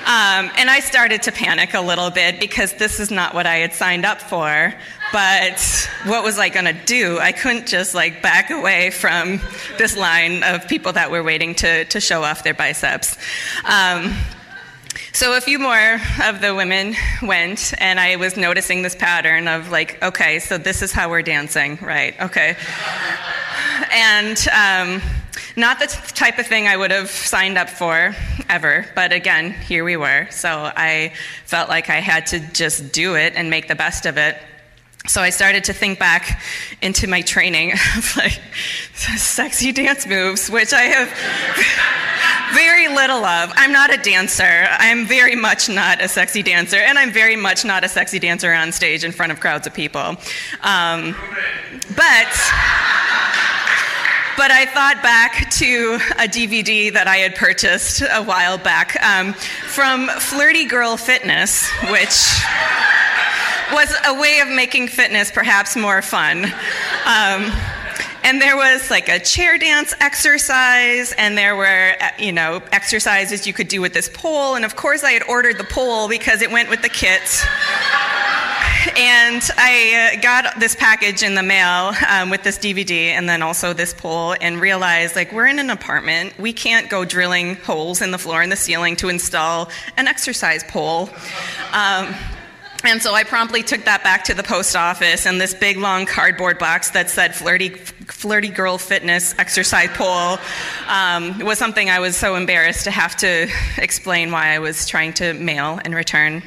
Um, 0.00 0.50
and 0.56 0.70
I 0.70 0.80
started 0.80 1.22
to 1.22 1.32
panic 1.32 1.74
a 1.74 1.80
little 1.80 2.10
bit 2.10 2.40
because 2.40 2.72
this 2.74 3.00
is 3.00 3.10
not 3.10 3.34
what 3.34 3.46
I 3.46 3.56
had 3.56 3.74
signed 3.74 4.04
up 4.04 4.20
for. 4.20 4.74
But 5.12 5.88
what 6.04 6.24
was 6.24 6.38
I 6.38 6.48
going 6.48 6.66
to 6.66 6.84
do? 6.86 7.18
I 7.18 7.32
couldn't 7.32 7.66
just 7.66 7.94
like 7.94 8.22
back 8.22 8.50
away 8.50 8.90
from 8.90 9.40
this 9.76 9.96
line 9.96 10.42
of 10.42 10.68
people 10.68 10.92
that 10.92 11.10
were 11.10 11.22
waiting 11.22 11.54
to, 11.56 11.84
to 11.84 12.00
show 12.00 12.22
off 12.22 12.44
their 12.44 12.54
biceps. 12.54 13.18
Um, 13.64 14.14
so 15.12 15.36
a 15.36 15.40
few 15.40 15.58
more 15.58 16.00
of 16.24 16.40
the 16.40 16.54
women 16.54 16.94
went, 17.22 17.74
and 17.78 17.98
I 17.98 18.16
was 18.16 18.36
noticing 18.36 18.82
this 18.82 18.94
pattern 18.94 19.48
of 19.48 19.70
like, 19.70 20.02
okay, 20.02 20.38
so 20.38 20.56
this 20.56 20.82
is 20.82 20.92
how 20.92 21.10
we're 21.10 21.22
dancing, 21.22 21.78
right? 21.82 22.14
Okay. 22.20 22.56
And 23.92 24.38
um, 24.48 25.02
not 25.56 25.78
the 25.78 25.86
type 26.14 26.38
of 26.38 26.46
thing 26.46 26.66
I 26.66 26.76
would 26.76 26.90
have 26.90 27.10
signed 27.10 27.58
up 27.58 27.68
for 27.68 28.14
ever, 28.48 28.86
but 28.94 29.12
again, 29.12 29.52
here 29.52 29.84
we 29.84 29.96
were. 29.96 30.28
So 30.30 30.70
I 30.74 31.12
felt 31.44 31.68
like 31.68 31.90
I 31.90 32.00
had 32.00 32.26
to 32.28 32.40
just 32.52 32.92
do 32.92 33.16
it 33.16 33.34
and 33.36 33.50
make 33.50 33.68
the 33.68 33.74
best 33.74 34.06
of 34.06 34.16
it. 34.16 34.36
So 35.06 35.22
I 35.22 35.30
started 35.30 35.64
to 35.64 35.72
think 35.72 35.98
back 35.98 36.42
into 36.82 37.06
my 37.06 37.22
training 37.22 37.72
of 37.96 38.16
like 38.16 38.40
sexy 38.94 39.72
dance 39.72 40.06
moves, 40.06 40.50
which 40.50 40.72
I 40.72 40.82
have 40.82 41.08
very 42.54 42.88
little 42.88 43.24
of. 43.24 43.52
I'm 43.54 43.72
not 43.72 43.92
a 43.92 43.96
dancer. 43.96 44.68
I'm 44.70 45.06
very 45.06 45.36
much 45.36 45.68
not 45.68 46.02
a 46.02 46.08
sexy 46.08 46.42
dancer, 46.42 46.76
and 46.76 46.98
I'm 46.98 47.12
very 47.12 47.36
much 47.36 47.64
not 47.64 47.82
a 47.82 47.88
sexy 47.88 48.18
dancer 48.18 48.52
on 48.52 48.72
stage 48.72 49.04
in 49.04 49.12
front 49.12 49.32
of 49.32 49.40
crowds 49.40 49.66
of 49.66 49.74
people. 49.74 50.16
Um, 50.62 51.16
but 51.96 52.52
but 54.40 54.50
I 54.50 54.64
thought 54.64 55.02
back 55.02 55.50
to 55.56 55.98
a 56.12 56.26
DVD 56.26 56.90
that 56.94 57.06
I 57.06 57.18
had 57.18 57.34
purchased 57.34 58.00
a 58.00 58.22
while 58.22 58.56
back 58.56 58.96
um, 59.04 59.34
from 59.34 60.08
Flirty 60.08 60.64
Girl 60.64 60.96
Fitness, 60.96 61.68
which 61.90 62.40
was 63.70 63.94
a 64.06 64.18
way 64.18 64.40
of 64.40 64.48
making 64.48 64.88
fitness 64.88 65.30
perhaps 65.30 65.76
more 65.76 66.00
fun. 66.00 66.46
Um, 66.46 67.52
and 68.24 68.40
there 68.40 68.56
was 68.56 68.90
like 68.90 69.10
a 69.10 69.18
chair 69.18 69.58
dance 69.58 69.92
exercise, 70.00 71.12
and 71.18 71.36
there 71.36 71.54
were, 71.54 71.92
uh, 72.00 72.08
you 72.18 72.32
know, 72.32 72.62
exercises 72.72 73.46
you 73.46 73.52
could 73.52 73.68
do 73.68 73.82
with 73.82 73.92
this 73.92 74.08
pole. 74.08 74.54
And 74.54 74.64
of 74.64 74.74
course, 74.74 75.04
I 75.04 75.10
had 75.10 75.24
ordered 75.24 75.58
the 75.58 75.64
pole 75.64 76.08
because 76.08 76.40
it 76.40 76.50
went 76.50 76.70
with 76.70 76.80
the 76.80 76.88
kit. 76.88 77.44
And 78.96 79.42
I 79.58 80.14
uh, 80.16 80.20
got 80.22 80.58
this 80.58 80.74
package 80.74 81.22
in 81.22 81.34
the 81.34 81.42
mail 81.42 81.92
um, 82.08 82.30
with 82.30 82.42
this 82.42 82.56
DVD 82.56 83.08
and 83.08 83.28
then 83.28 83.42
also 83.42 83.74
this 83.74 83.92
pole, 83.92 84.34
and 84.40 84.58
realized 84.58 85.16
like 85.16 85.32
we're 85.32 85.48
in 85.48 85.58
an 85.58 85.68
apartment. 85.68 86.38
We 86.38 86.54
can't 86.54 86.88
go 86.88 87.04
drilling 87.04 87.56
holes 87.56 88.00
in 88.00 88.10
the 88.10 88.18
floor 88.18 88.40
and 88.40 88.50
the 88.50 88.56
ceiling 88.56 88.96
to 88.96 89.10
install 89.10 89.70
an 89.98 90.08
exercise 90.08 90.64
pole. 90.64 91.10
Um, 91.72 92.14
and 92.82 93.02
so 93.02 93.12
I 93.12 93.24
promptly 93.24 93.62
took 93.62 93.84
that 93.84 94.02
back 94.02 94.24
to 94.24 94.34
the 94.34 94.42
post 94.42 94.74
office, 94.74 95.26
and 95.26 95.38
this 95.38 95.52
big 95.52 95.76
long 95.76 96.06
cardboard 96.06 96.58
box 96.58 96.90
that 96.92 97.10
said 97.10 97.34
"flirty, 97.34 97.68
flirty 97.68 98.48
girl 98.48 98.78
fitness 98.78 99.34
exercise 99.38 99.90
pole" 99.92 100.38
um, 100.88 101.38
was 101.40 101.58
something 101.58 101.90
I 101.90 102.00
was 102.00 102.16
so 102.16 102.34
embarrassed 102.36 102.84
to 102.84 102.90
have 102.90 103.14
to 103.18 103.50
explain 103.76 104.32
why 104.32 104.54
I 104.54 104.58
was 104.58 104.86
trying 104.86 105.12
to 105.14 105.34
mail 105.34 105.78
and 105.84 105.94
return. 105.94 106.42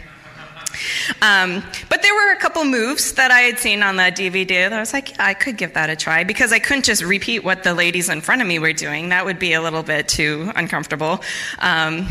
Um, 1.22 1.64
but 1.90 2.02
there 2.02 2.14
were 2.14 2.32
a 2.32 2.38
couple 2.38 2.66
moves 2.66 3.14
that 3.14 3.32
I 3.32 3.42
had 3.42 3.60
seen 3.60 3.84
on 3.84 3.96
the 3.96 4.04
DVD 4.04 4.70
that 4.70 4.74
I 4.74 4.80
was 4.80 4.94
like, 4.94 5.12
yeah, 5.12 5.26
I 5.26 5.34
could 5.34 5.58
give 5.58 5.74
that 5.74 5.90
a 5.90 5.96
try 5.96 6.24
because 6.24 6.52
I 6.52 6.60
couldn't 6.60 6.86
just 6.86 7.04
repeat 7.04 7.44
what 7.44 7.64
the 7.64 7.74
ladies 7.74 8.10
in 8.10 8.22
front 8.22 8.42
of 8.42 8.48
me 8.48 8.60
were 8.60 8.74
doing. 8.74 9.10
That 9.10 9.26
would 9.26 9.40
be 9.40 9.54
a 9.54 9.62
little 9.62 9.84
bit 9.84 10.08
too 10.08 10.52
uncomfortable. 10.56 11.22
Um, 11.60 12.08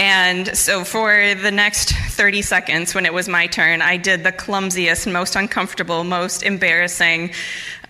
and 0.00 0.56
so 0.56 0.84
for 0.84 1.34
the 1.34 1.50
next 1.50 1.92
30 1.92 2.42
seconds, 2.42 2.94
when 2.94 3.04
it 3.04 3.12
was 3.12 3.28
my 3.28 3.48
turn, 3.48 3.82
I 3.82 3.96
did 3.96 4.22
the 4.22 4.30
clumsiest, 4.30 5.10
most 5.10 5.34
uncomfortable, 5.34 6.04
most 6.04 6.44
embarrassing 6.44 7.32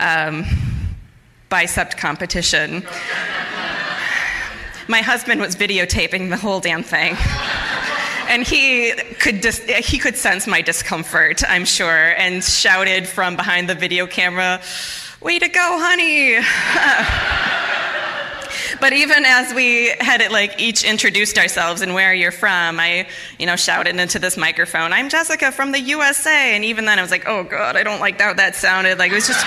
um, 0.00 0.46
bicep 1.50 1.98
competition. 1.98 2.82
my 4.88 5.02
husband 5.02 5.40
was 5.40 5.54
videotaping 5.54 6.30
the 6.30 6.36
whole 6.36 6.60
damn 6.60 6.82
thing. 6.82 7.14
And 8.28 8.46
he 8.46 8.92
could, 9.18 9.40
dis- 9.40 9.64
he 9.64 9.98
could 9.98 10.16
sense 10.16 10.46
my 10.46 10.60
discomfort, 10.60 11.42
I'm 11.48 11.64
sure, 11.64 12.10
and 12.10 12.44
shouted 12.44 13.08
from 13.08 13.36
behind 13.36 13.68
the 13.68 13.74
video 13.74 14.06
camera, 14.06 14.60
Way 15.20 15.40
to 15.40 15.48
go, 15.48 15.78
honey! 15.80 16.36
but 18.80 18.92
even 18.92 19.24
as 19.24 19.52
we 19.52 19.88
had 19.98 20.20
it 20.20 20.30
like 20.30 20.60
each 20.60 20.84
introduced 20.84 21.38
ourselves 21.38 21.80
and 21.80 21.92
where 21.92 22.14
you're 22.14 22.30
from, 22.30 22.78
I, 22.78 23.08
you 23.36 23.46
know, 23.46 23.56
shouted 23.56 23.96
into 23.96 24.20
this 24.20 24.36
microphone, 24.36 24.92
I'm 24.92 25.08
Jessica 25.08 25.50
from 25.50 25.72
the 25.72 25.80
USA. 25.80 26.54
And 26.54 26.64
even 26.64 26.84
then 26.84 27.00
I 27.00 27.02
was 27.02 27.10
like, 27.10 27.26
oh 27.26 27.42
God, 27.42 27.74
I 27.74 27.82
don't 27.82 27.98
like 27.98 28.20
how 28.20 28.32
that 28.34 28.54
sounded. 28.54 28.98
Like 28.98 29.10
it 29.10 29.16
was 29.16 29.26
just, 29.26 29.44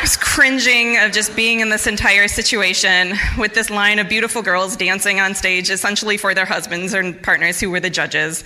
was 0.00 0.16
cringing 0.16 0.96
of 0.98 1.12
just 1.12 1.36
being 1.36 1.60
in 1.60 1.68
this 1.68 1.86
entire 1.86 2.26
situation 2.26 3.12
with 3.36 3.52
this 3.52 3.68
line 3.68 3.98
of 3.98 4.08
beautiful 4.08 4.40
girls 4.40 4.76
dancing 4.76 5.20
on 5.20 5.34
stage 5.34 5.68
essentially 5.68 6.16
for 6.16 6.34
their 6.34 6.46
husbands 6.46 6.94
or 6.94 7.12
partners 7.12 7.60
who 7.60 7.68
were 7.68 7.80
the 7.80 7.90
judges. 7.90 8.42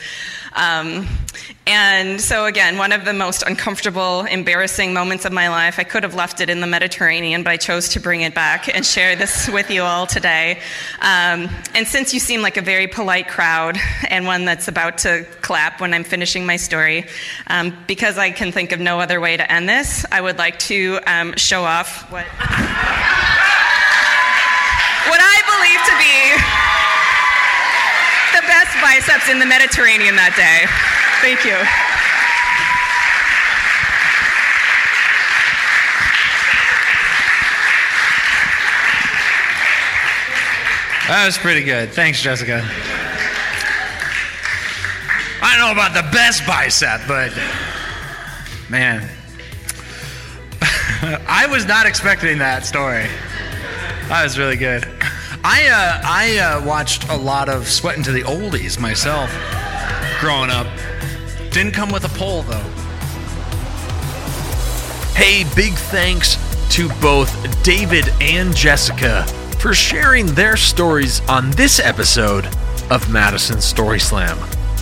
Um, 0.55 1.09
and 1.67 2.21
so, 2.21 2.45
again, 2.45 2.77
one 2.77 2.93
of 2.93 3.05
the 3.05 3.13
most 3.15 3.43
uncomfortable, 3.43 4.21
embarrassing 4.21 4.93
moments 4.93 5.25
of 5.25 5.33
my 5.33 5.49
life. 5.49 5.79
I 5.79 5.85
could 5.85 6.03
have 6.03 6.15
left 6.15 6.41
it 6.41 6.51
in 6.51 6.61
the 6.61 6.67
Mediterranean, 6.67 7.43
but 7.43 7.51
I 7.51 7.57
chose 7.57 7.89
to 7.91 8.01
bring 8.01 8.21
it 8.21 8.35
back 8.35 8.69
and 8.69 8.85
share 8.85 9.17
this 9.17 9.49
with 9.53 9.71
you 9.71 9.83
all 9.83 10.07
today. 10.07 10.61
Um, 11.01 11.49
and 11.75 11.87
since 11.87 12.13
you 12.13 12.21
seem 12.21 12.43
like 12.43 12.57
a 12.59 12.63
very 12.63 12.87
polite 12.87 13.29
crowd 13.29 13.79
and 14.09 14.27
one 14.27 14.45
that's 14.45 14.69
about 14.69 14.99
to 14.99 15.27
clap 15.41 15.81
when 15.81 15.95
I'm 15.95 16.05
finishing 16.05 16.45
my 16.45 16.57
story, 16.57 17.07
um, 17.47 17.75
because 17.87 18.19
I 18.19 18.31
can 18.31 18.53
think 18.53 18.73
of 18.73 18.81
no 18.81 19.01
other 19.01 19.21
way 19.21 19.37
to 19.37 19.51
end 19.51 19.69
this, 19.69 20.05
I 20.13 20.21
would 20.21 20.37
like 20.39 20.59
to 20.61 21.01
um, 21.07 21.35
show 21.37 21.65
off 21.65 22.11
what, 22.13 22.27
what 25.09 25.21
I 25.21 25.43
believe 25.49 25.81
to 25.87 25.97
be 25.99 26.74
biceps 28.85 29.31
in 29.31 29.39
the 29.39 29.47
Mediterranean 29.47 30.15
that 30.17 30.37
day. 30.37 30.69
Thank 31.25 31.41
you. 31.49 31.57
That 41.09 41.25
was 41.25 41.39
pretty 41.39 41.65
good. 41.65 41.89
Thanks, 41.91 42.21
Jessica. 42.21 42.63
I 45.43 45.57
don't 45.57 45.67
know 45.67 45.73
about 45.73 45.95
the 45.95 46.07
best 46.13 46.47
bicep, 46.47 47.01
but 47.09 47.33
man, 48.69 49.09
I 51.27 51.47
was 51.49 51.65
not 51.65 51.87
expecting 51.87 52.37
that 52.39 52.67
story. 52.67 53.07
That 54.09 54.25
was 54.25 54.39
really 54.39 54.57
good. 54.57 54.87
I 55.47 55.67
uh, 55.69 56.01
I 56.03 56.39
uh, 56.39 56.65
watched 56.65 57.11
a 57.11 57.17
lot 57.17 57.51
of 57.51 57.69
Sweating 57.69 58.03
to 58.05 58.13
the 58.13 58.23
Oldies 58.23 58.81
myself 58.81 59.31
growing 60.19 60.49
up. 60.49 60.67
Didn't 61.51 61.73
come 61.73 61.93
with 61.93 62.05
a 62.07 62.19
pole 62.19 62.41
though. 62.45 62.63
Hey, 65.13 65.45
big 65.55 65.75
thanks 65.75 66.39
to 66.71 66.89
both 67.03 67.63
David 67.63 68.09
and 68.23 68.57
Jessica 68.57 69.25
for 69.59 69.75
sharing 69.75 70.25
their 70.29 70.57
stories 70.57 71.21
on 71.29 71.51
this 71.51 71.79
episode 71.79 72.47
of 72.91 73.13
Madison 73.13 73.61
Story 73.61 74.01
Slam. 74.01 74.39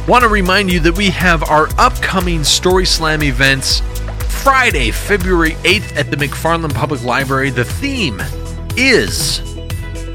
Want 0.07 0.23
to 0.23 0.29
remind 0.29 0.71
you 0.71 0.79
that 0.79 0.97
we 0.97 1.11
have 1.11 1.43
our 1.43 1.71
upcoming 1.77 2.45
Story 2.45 2.87
Slam 2.87 3.25
events 3.25 3.81
Friday, 4.45 4.93
February 4.93 5.55
8th 5.65 5.97
at 5.97 6.13
the 6.13 6.17
McFarland 6.17 6.73
Public 6.73 7.03
Library. 7.03 7.51
The 7.51 7.65
theme 7.65 8.23
is 8.77 9.52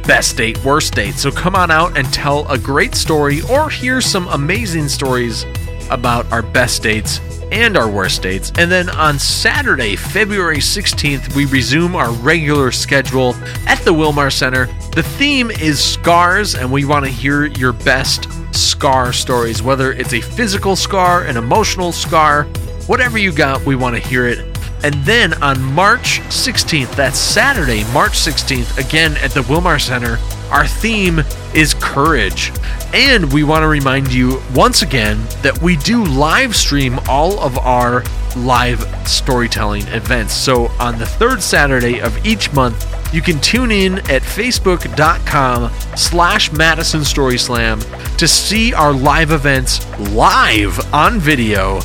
best 0.08 0.38
date, 0.38 0.64
worst 0.64 0.96
date. 0.96 1.16
So 1.16 1.30
come 1.30 1.54
on 1.56 1.70
out 1.70 1.98
and 1.98 2.12
tell 2.14 2.50
a 2.50 2.58
great 2.58 2.96
story 2.96 3.42
or 3.44 3.70
hear 3.70 4.00
some 4.00 4.28
amazing 4.30 4.88
stories 4.88 5.46
about 5.92 6.32
our 6.32 6.42
best 6.42 6.82
dates 6.82 7.20
and 7.52 7.78
our 7.78 7.90
worst 7.90 8.22
dates. 8.22 8.52
And 8.58 8.72
then 8.72 8.90
on 8.90 9.20
Saturday, 9.20 9.98
February 9.98 10.58
16th, 10.58 11.36
we 11.36 11.46
resume 11.46 11.96
our 11.96 12.12
regular 12.12 12.72
schedule 12.72 13.36
at 13.68 13.80
the 13.84 13.94
Wilmar 13.94 14.32
Center. 14.32 14.66
The 14.96 15.04
theme 15.04 15.52
is 15.52 15.84
scars, 15.84 16.56
and 16.56 16.72
we 16.72 16.86
want 16.86 17.06
to 17.06 17.12
hear 17.12 17.46
your 17.46 17.74
best 17.74 18.28
scar 18.56 19.12
stories, 19.14 19.62
whether 19.62 19.92
it's 19.92 20.14
a 20.14 20.22
physical 20.22 20.76
scar, 20.76 21.24
an 21.24 21.38
emotional 21.38 21.92
scar, 21.92 22.44
whatever 22.88 23.18
you 23.18 23.32
got, 23.34 23.66
we 23.66 23.76
want 23.76 23.96
to 23.96 24.02
hear 24.02 24.26
it. 24.26 24.57
And 24.84 24.94
then 25.06 25.42
on 25.42 25.62
March 25.62 26.20
16th, 26.30 26.96
that's 26.96 27.18
Saturday, 27.18 27.84
March 27.94 28.14
16th, 28.14 28.78
again 28.78 29.18
at 29.18 29.32
the 29.32 29.42
Wilmar 29.42 29.82
Center, 29.82 30.18
our 30.52 30.68
theme 30.68 31.22
is 31.54 31.74
courage. 31.76 32.52
And 32.94 33.34
we 33.34 33.44
want 33.44 33.64
to 33.64 33.68
remind 33.68 34.14
you 34.14 34.42
once 34.54 34.82
again 34.82 35.18
that 35.42 35.60
we 35.62 35.78
do 35.78 36.06
live 36.06 36.56
stream 36.56 37.00
all 37.10 37.40
of 37.40 37.58
our 37.58 38.04
live 38.38 38.80
storytelling 39.08 39.88
events. 39.88 40.34
So 40.34 40.68
on 40.80 41.00
the 41.00 41.06
third 41.06 41.42
Saturday 41.42 42.00
of 42.00 42.26
each 42.26 42.54
month, 42.54 42.86
you 43.14 43.22
can 43.22 43.40
tune 43.40 43.72
in 43.72 44.00
at 44.10 44.22
facebook.com 44.22 45.72
slash 45.96 46.52
Madison 46.52 47.04
Story 47.04 47.38
Slam 47.38 47.80
to 48.18 48.28
see 48.28 48.74
our 48.74 48.94
live 48.94 49.32
events 49.32 49.86
live 50.12 50.94
on 50.94 51.20
video 51.20 51.80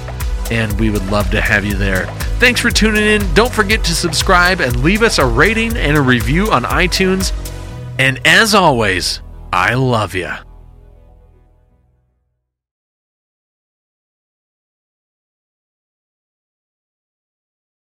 and 0.53 0.79
we 0.79 0.91
would 0.91 1.05
love 1.11 1.31
to 1.31 1.41
have 1.41 1.65
you 1.65 1.75
there. 1.75 2.05
Thanks 2.39 2.61
for 2.61 2.71
tuning 2.71 3.05
in. 3.05 3.35
Don't 3.35 3.53
forget 3.53 3.83
to 3.85 3.95
subscribe 3.95 4.61
and 4.61 4.85
leave 4.85 5.03
us 5.03 5.19
a 5.19 5.27
rating 5.27 5.77
and 5.79 5.97
a 5.97 6.03
review 6.03 6.53
on 6.53 6.65
iTunes. 6.65 7.33
And 7.99 8.21
as 8.27 8.55
always, 8.55 9.23
I 9.51 9.75
love 9.75 10.15
you. 10.15 10.31